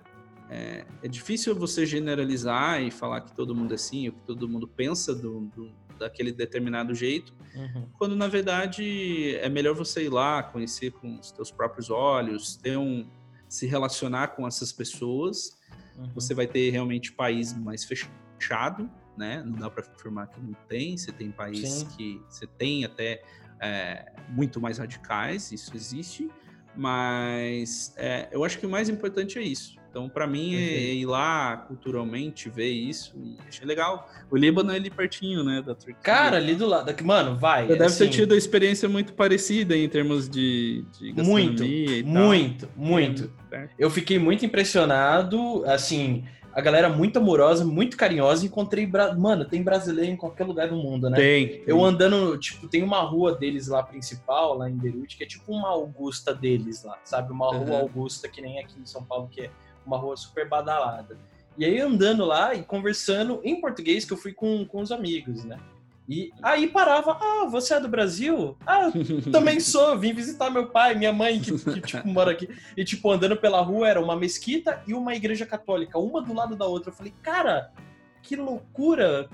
[0.49, 4.47] é, é, difícil você generalizar e falar que todo mundo é assim, ou que todo
[4.47, 7.87] mundo pensa do, do daquele determinado jeito, uhum.
[7.97, 12.77] quando, na verdade, é melhor você ir lá, conhecer com os seus próprios olhos, ter
[12.77, 13.07] um,
[13.47, 15.55] se relacionar com essas pessoas,
[15.95, 16.09] uhum.
[16.13, 19.43] você vai ter realmente país mais fechado, né?
[19.45, 21.87] Não dá para afirmar que não tem, você tem país Sim.
[21.95, 23.21] que você tem até
[23.59, 26.29] é, muito mais radicais, isso existe,
[26.75, 29.81] mas é, eu acho que o mais importante é isso.
[29.93, 34.09] Então, para mim, é ir lá culturalmente ver isso e achei legal.
[34.31, 36.01] O Líbano é ali pertinho, né, da Turquia.
[36.01, 36.91] Cara, ali do lado.
[37.03, 37.67] Mano, vai.
[37.67, 41.63] Você deve assim, ter tido uma experiência muito parecida em termos de, de Muito,
[42.05, 43.31] muito, muito.
[43.51, 46.23] É, eu fiquei muito impressionado, assim
[46.53, 48.45] a galera muito amorosa, muito carinhosa.
[48.45, 49.13] Encontrei, bra...
[49.15, 51.17] mano, tem brasileiro em qualquer lugar do mundo, né?
[51.17, 51.63] Tem, tem.
[51.65, 55.51] Eu andando, tipo, tem uma rua deles lá principal, lá em Beirute, que é tipo
[55.51, 57.31] uma Augusta deles lá, sabe?
[57.31, 57.65] Uma uhum.
[57.65, 59.49] rua Augusta, que nem aqui em São Paulo, que é
[59.85, 61.17] uma rua super badalada.
[61.57, 65.43] E aí andando lá e conversando em português, que eu fui com, com os amigos,
[65.43, 65.59] né?
[66.07, 68.57] E aí parava, ah, você é do Brasil?
[68.65, 72.49] Ah, eu também sou, vim visitar meu pai, minha mãe, que, que tipo, mora aqui.
[72.75, 76.55] E, tipo, andando pela rua era uma mesquita e uma igreja católica, uma do lado
[76.55, 76.91] da outra.
[76.91, 77.71] Eu falei, cara,
[78.21, 79.29] que loucura!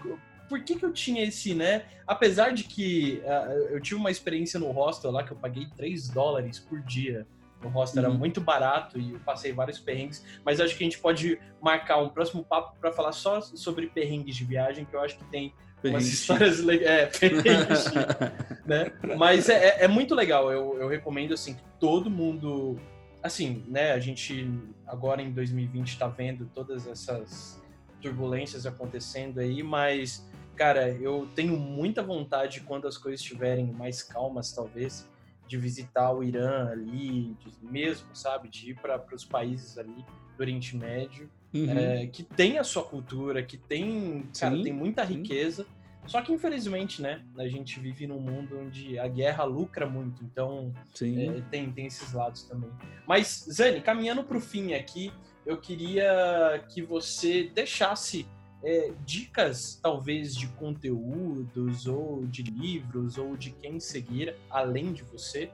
[0.48, 1.86] Por que, que eu tinha esse, né?
[2.08, 6.10] Apesar de que uh, eu tive uma experiência no hostel lá que eu paguei 3
[6.10, 7.28] dólares por dia.
[7.64, 8.10] O hostel uhum.
[8.10, 11.98] era muito barato e eu passei vários perrengues, mas acho que a gente pode marcar
[11.98, 15.54] um próximo papo para falar só sobre perrengues de viagem, que eu acho que tem
[15.84, 17.20] umas histórias legais.
[17.22, 17.30] É,
[18.66, 18.92] né?
[19.18, 20.52] Mas é, é, é, muito legal.
[20.52, 22.80] Eu, eu recomendo assim que todo mundo.
[23.22, 23.92] Assim, né?
[23.92, 24.50] A gente
[24.86, 27.62] agora em 2020 está vendo todas essas
[28.02, 30.26] turbulências acontecendo aí, mas,
[30.56, 35.06] cara, eu tenho muita vontade quando as coisas estiverem mais calmas, talvez,
[35.46, 38.48] de visitar o Irã ali, de, mesmo, sabe?
[38.48, 40.06] De ir para os países ali
[40.38, 41.78] do Oriente Médio uhum.
[41.78, 45.16] é, que tem a sua cultura, que tem, cara, sim, tem muita sim.
[45.16, 45.66] riqueza.
[46.06, 50.74] Só que, infelizmente, né, a gente vive num mundo onde a guerra lucra muito, então
[51.02, 52.72] é, tem, tem esses lados também.
[53.08, 55.12] Mas, Zane, caminhando para o fim aqui,
[55.46, 58.26] eu queria que você deixasse
[58.64, 65.52] é, dicas, talvez, de conteúdos, ou de livros, ou de quem seguir, além de você,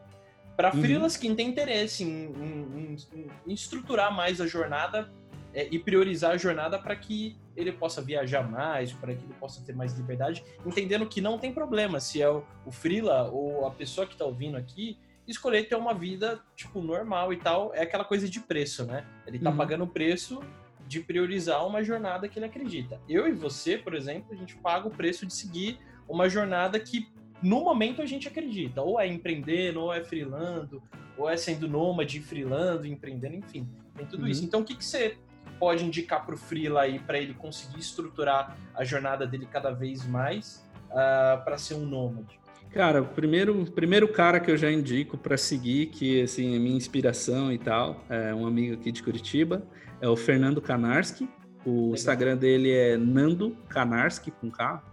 [0.55, 0.81] para uhum.
[0.81, 5.11] freelas que têm interesse em, em, em, em estruturar mais a jornada
[5.55, 9.63] é, e priorizar a jornada para que ele possa viajar mais, para que ele possa
[9.65, 13.71] ter mais liberdade, entendendo que não tem problema se é o, o freela ou a
[13.71, 18.03] pessoa que está ouvindo aqui escolher ter uma vida tipo normal e tal, é aquela
[18.03, 19.05] coisa de preço, né?
[19.25, 19.57] Ele está uhum.
[19.57, 20.43] pagando o preço
[20.87, 22.99] de priorizar uma jornada que ele acredita.
[23.09, 27.07] Eu e você, por exemplo, a gente paga o preço de seguir uma jornada que
[27.41, 30.83] no momento a gente acredita, ou é empreendendo, ou é freelando,
[31.17, 34.27] ou é sendo nômade, freelando, empreendendo, enfim, tem tudo uhum.
[34.27, 34.43] isso.
[34.43, 35.17] Então, o que, que você
[35.59, 40.05] pode indicar para o Freela aí para ele conseguir estruturar a jornada dele cada vez
[40.05, 42.39] mais uh, ah, para ser um nômade?
[42.71, 46.75] Cara, o primeiro, primeiro cara que eu já indico para seguir, que assim é minha
[46.75, 49.65] inspiração e tal, é um amigo aqui de Curitiba,
[50.01, 51.29] é o Fernando Kanarski.
[51.65, 51.93] O Legal.
[51.93, 54.83] Instagram dele é Nando Kanarski com K,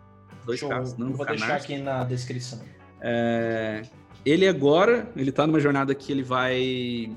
[0.47, 0.71] dois Show.
[0.71, 1.49] Ks, Nando Vou Kanarski.
[1.49, 2.61] deixar aqui na descrição.
[3.01, 3.83] É,
[4.25, 7.11] ele agora, ele está numa jornada que ele vai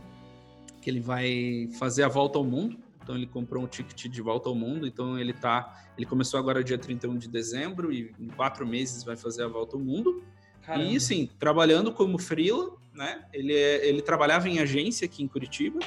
[0.82, 2.78] que ele vai fazer a volta ao mundo.
[3.06, 4.88] Então ele comprou um ticket de volta ao mundo.
[4.88, 5.86] Então ele tá.
[5.96, 9.78] Ele começou agora dia 31 de dezembro e em quatro meses vai fazer a volta
[9.78, 10.24] ao mundo.
[10.64, 10.90] Caramba.
[10.90, 13.24] E sim, trabalhando como freela, né?
[13.32, 15.78] Ele, é, ele trabalhava em agência aqui em Curitiba.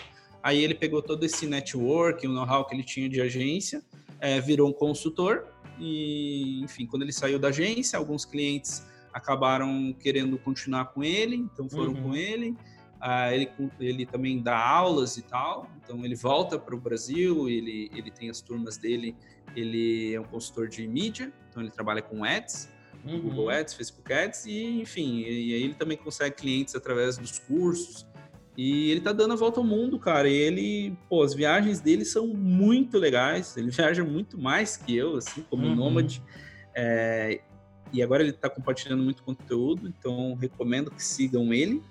[0.40, 3.82] Aí ele pegou todo esse network, o know-how que ele tinha de agência,
[4.20, 5.44] é, virou um consultor.
[5.80, 11.68] E, enfim, quando ele saiu da agência, alguns clientes acabaram querendo continuar com ele, então
[11.68, 12.02] foram uhum.
[12.02, 12.56] com ele.
[13.00, 17.90] Ah, ele, ele também dá aulas e tal, então ele volta para o Brasil, ele,
[17.94, 19.14] ele tem as turmas dele,
[19.54, 22.68] ele é um consultor de mídia, então ele trabalha com ads,
[23.04, 23.20] uhum.
[23.20, 27.38] Google Ads, Facebook Ads, e enfim, e, e aí ele também consegue clientes através dos
[27.38, 28.04] cursos,
[28.56, 32.04] e ele tá dando a volta ao mundo, cara, e ele, pô, as viagens dele
[32.04, 35.76] são muito legais, ele viaja muito mais que eu, assim, como uhum.
[35.76, 36.20] nômade,
[36.74, 37.40] é,
[37.92, 41.82] e agora ele tá compartilhando muito conteúdo, então recomendo que sigam ele,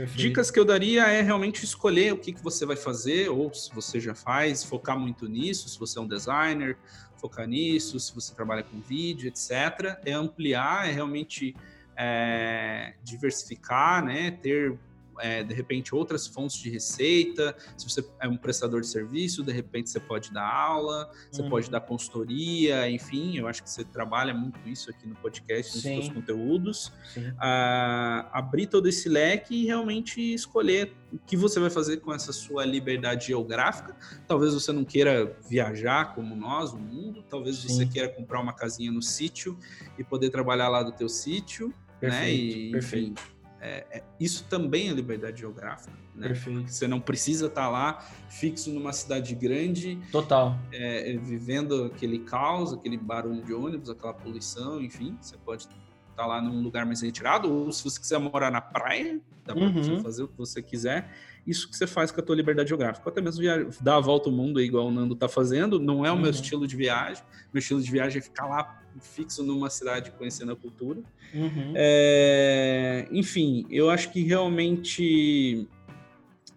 [0.00, 0.18] Perfeito.
[0.18, 3.70] Dicas que eu daria é realmente escolher o que, que você vai fazer, ou se
[3.74, 6.78] você já faz, focar muito nisso, se você é um designer,
[7.18, 9.98] focar nisso, se você trabalha com vídeo, etc.
[10.06, 11.54] É ampliar, é realmente
[11.94, 14.30] é, diversificar, né?
[14.30, 14.74] Ter
[15.20, 17.56] é, de repente, outras fontes de receita.
[17.76, 21.50] Se você é um prestador de serviço, de repente você pode dar aula, você uhum.
[21.50, 23.38] pode dar consultoria, enfim.
[23.38, 26.92] Eu acho que você trabalha muito isso aqui no podcast, nos seus conteúdos.
[27.38, 32.32] Ah, abrir todo esse leque e realmente escolher o que você vai fazer com essa
[32.32, 33.96] sua liberdade geográfica.
[34.26, 37.24] Talvez você não queira viajar como nós, o mundo.
[37.28, 37.68] Talvez Sim.
[37.68, 39.58] você queira comprar uma casinha no sítio
[39.98, 41.72] e poder trabalhar lá do teu sítio.
[41.98, 42.32] Perfeito, né?
[42.32, 43.12] E, perfeito.
[43.12, 45.92] Enfim, é, é, isso também é liberdade geográfica.
[46.14, 46.28] Né?
[46.28, 46.70] Perfeito.
[46.70, 47.98] Você não precisa estar tá lá
[48.28, 49.98] fixo numa cidade grande.
[50.10, 50.58] Total.
[50.72, 55.16] É, é, vivendo aquele caos, aquele barulho de ônibus, aquela poluição, enfim.
[55.20, 55.76] Você pode estar
[56.16, 59.64] tá lá num lugar mais retirado, ou se você quiser morar na praia, dá para
[59.64, 59.72] uhum.
[59.72, 61.12] você fazer o que você quiser.
[61.46, 63.06] Isso que você faz com a tua liberdade geográfica.
[63.06, 63.42] Ou até mesmo
[63.80, 65.78] dar a volta ao mundo, igual o Nando está fazendo.
[65.78, 66.22] Não é o uhum.
[66.22, 67.22] meu estilo de viagem.
[67.52, 71.00] Meu estilo de viagem é ficar lá fixo numa cidade conhecendo a cultura.
[71.34, 71.72] Uhum.
[71.76, 75.68] É, enfim, eu acho que realmente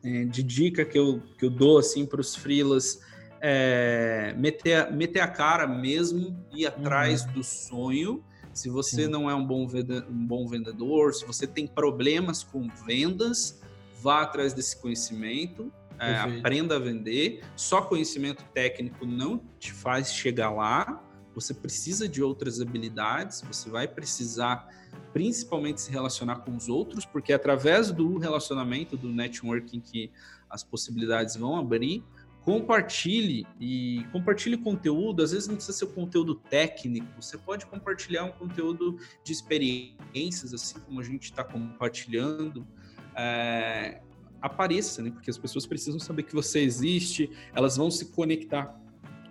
[0.03, 2.99] é, de dica que eu, que eu dou assim para os freelas
[3.45, 7.33] é meter, meter a cara mesmo, ir atrás uhum.
[7.33, 8.23] do sonho.
[8.53, 9.07] Se você Sim.
[9.09, 9.67] não é um bom,
[10.09, 13.61] um bom vendedor, se você tem problemas com vendas,
[14.01, 15.69] vá atrás desse conhecimento.
[15.99, 17.41] É, aprenda a vender.
[17.55, 21.02] Só conhecimento técnico não te faz chegar lá.
[21.33, 24.67] Você precisa de outras habilidades, você vai precisar
[25.11, 30.11] principalmente se relacionar com os outros, porque é através do relacionamento, do networking que
[30.49, 32.03] as possibilidades vão abrir.
[32.41, 35.23] Compartilhe e compartilhe conteúdo.
[35.23, 40.79] Às vezes não precisa ser conteúdo técnico, você pode compartilhar um conteúdo de experiências, assim
[40.81, 42.67] como a gente está compartilhando.
[43.15, 44.01] É,
[44.41, 45.09] apareça, né?
[45.09, 48.77] Porque as pessoas precisam saber que você existe, elas vão se conectar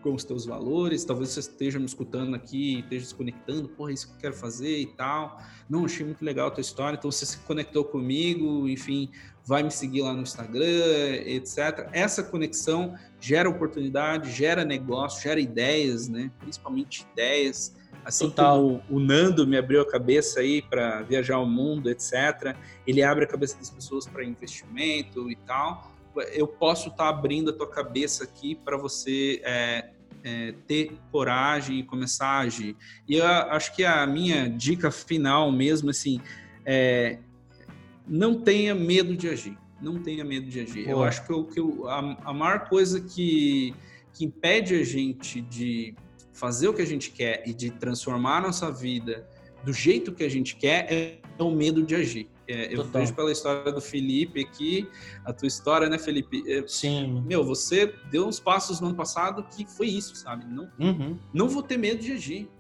[0.03, 3.95] com os teus valores, talvez você esteja me escutando aqui, esteja se conectando, porra, é
[3.95, 5.41] isso que eu quero fazer e tal.
[5.71, 9.11] Não, achei muito legal a tua história, então você se conectou comigo, enfim,
[9.45, 10.63] vai me seguir lá no Instagram,
[11.25, 11.89] etc.
[11.93, 16.31] Essa conexão gera oportunidade, gera negócio, gera ideias, né?
[16.41, 17.75] Principalmente ideias.
[18.05, 18.59] Assim Total.
[18.59, 22.57] como o Nando me abriu a cabeça aí para viajar o mundo, etc.
[22.85, 25.92] Ele abre a cabeça das pessoas para investimento e tal
[26.33, 29.91] eu posso estar tá abrindo a tua cabeça aqui para você é,
[30.25, 32.77] é, ter coragem e começar a agir.
[33.09, 36.21] E eu acho que a minha dica final mesmo, assim,
[36.65, 37.19] é
[38.07, 39.57] não tenha medo de agir.
[39.81, 40.85] Não tenha medo de agir.
[40.85, 40.91] Pô.
[40.91, 43.75] Eu acho que, eu, que eu, a, a maior coisa que,
[44.13, 45.95] que impede a gente de
[46.33, 49.29] fazer o que a gente quer e de transformar a nossa vida
[49.65, 52.29] do jeito que a gente quer é o medo de agir.
[52.53, 54.87] É, eu vejo pela história do Felipe aqui,
[55.25, 56.45] a tua história, né, Felipe?
[56.47, 57.23] É, Sim.
[57.27, 60.45] Meu, você deu uns passos no ano passado que foi isso, sabe?
[60.45, 61.19] Não, uhum.
[61.33, 62.51] não vou ter medo de agir.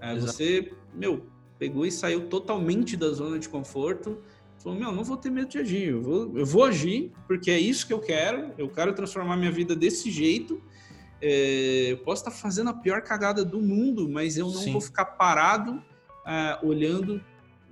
[0.00, 1.26] É, você, meu,
[1.58, 4.18] pegou e saiu totalmente da zona de conforto.
[4.62, 5.88] Falou, meu, não vou ter medo de agir.
[5.88, 8.52] Eu vou, eu vou agir porque é isso que eu quero.
[8.56, 10.62] Eu quero transformar minha vida desse jeito.
[11.20, 14.72] É, eu posso estar fazendo a pior cagada do mundo, mas eu não Sim.
[14.72, 15.82] vou ficar parado
[16.24, 17.20] é, olhando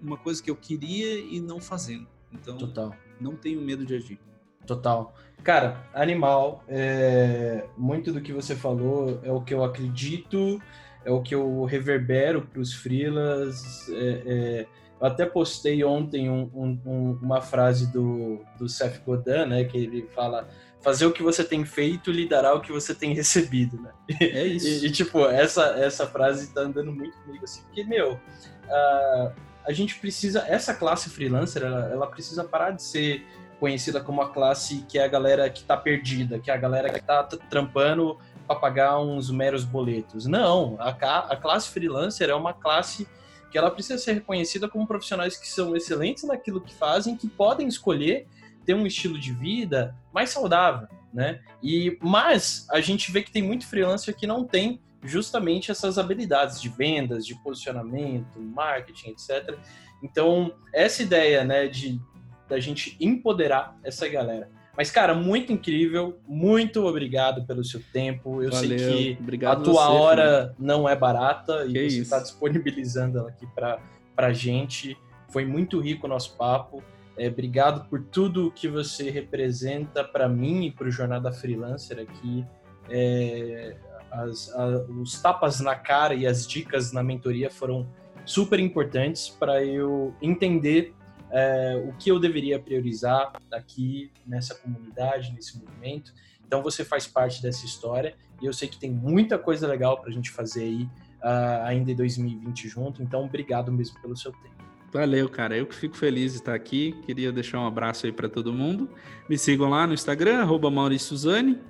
[0.02, 2.06] uma coisa que eu queria e não fazendo.
[2.32, 2.94] Então, Total.
[3.20, 4.18] não tenho medo de agir.
[4.66, 5.14] Total.
[5.42, 7.64] Cara, animal, é...
[7.76, 10.60] muito do que você falou é o que eu acredito,
[11.04, 13.88] é o que eu reverbero para os freelas.
[13.88, 14.66] É, é...
[15.00, 20.08] Eu até postei ontem um, um, uma frase do, do Seth Godin, né, que ele
[20.14, 20.48] fala
[20.80, 23.92] fazer o que você tem feito lhe dará o que você tem recebido, né?
[24.20, 24.84] É isso.
[24.84, 29.32] e, e, tipo, essa, essa frase tá andando muito comigo, assim, porque, meu, uh,
[29.68, 33.26] a gente precisa, essa classe freelancer, ela, ela, precisa parar de ser
[33.60, 36.88] conhecida como a classe que é a galera que tá perdida, que é a galera
[36.88, 38.16] que tá trampando
[38.46, 40.24] para pagar uns meros boletos.
[40.24, 43.06] Não, a, a classe freelancer é uma classe
[43.50, 47.68] que ela precisa ser reconhecida como profissionais que são excelentes naquilo que fazem, que podem
[47.68, 48.26] escolher
[48.64, 51.40] ter um estilo de vida mais saudável, né?
[51.62, 56.60] E mas a gente vê que tem muito freelancer que não tem justamente essas habilidades
[56.60, 59.56] de vendas, de posicionamento, marketing, etc.
[60.02, 62.00] Então, essa ideia, né, de
[62.48, 64.48] da gente empoderar essa galera.
[64.76, 68.42] Mas, cara, muito incrível, muito obrigado pelo seu tempo.
[68.42, 68.78] Eu Valeu.
[68.78, 70.66] sei que obrigado a tua você, hora filho.
[70.66, 73.80] não é barata que e você está disponibilizando ela aqui para
[74.16, 74.96] a gente.
[75.30, 76.82] Foi muito rico o nosso papo.
[77.16, 82.46] É, obrigado por tudo que você representa para mim e para o Jornada Freelancer aqui.
[82.88, 83.76] É,
[84.10, 84.66] as, a,
[85.00, 87.88] os tapas na cara e as dicas na mentoria foram
[88.24, 90.94] super importantes para eu entender
[91.30, 96.12] é, o que eu deveria priorizar aqui nessa comunidade, nesse movimento.
[96.46, 100.10] Então você faz parte dessa história e eu sei que tem muita coisa legal para
[100.10, 100.82] a gente fazer aí
[101.22, 103.02] uh, ainda em 2020 junto.
[103.02, 104.67] Então obrigado mesmo pelo seu tempo.
[104.90, 105.56] Valeu, cara.
[105.56, 106.92] Eu que fico feliz de estar aqui.
[107.04, 108.88] Queria deixar um abraço aí para todo mundo.
[109.28, 110.70] Me sigam lá no Instagram, arroba.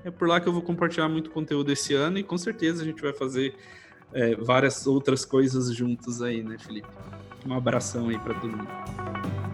[0.04, 2.84] É por lá que eu vou compartilhar muito conteúdo esse ano e com certeza a
[2.84, 3.54] gente vai fazer
[4.12, 6.88] é, várias outras coisas juntos aí, né, Felipe?
[7.46, 9.47] Um abração aí para todo mundo.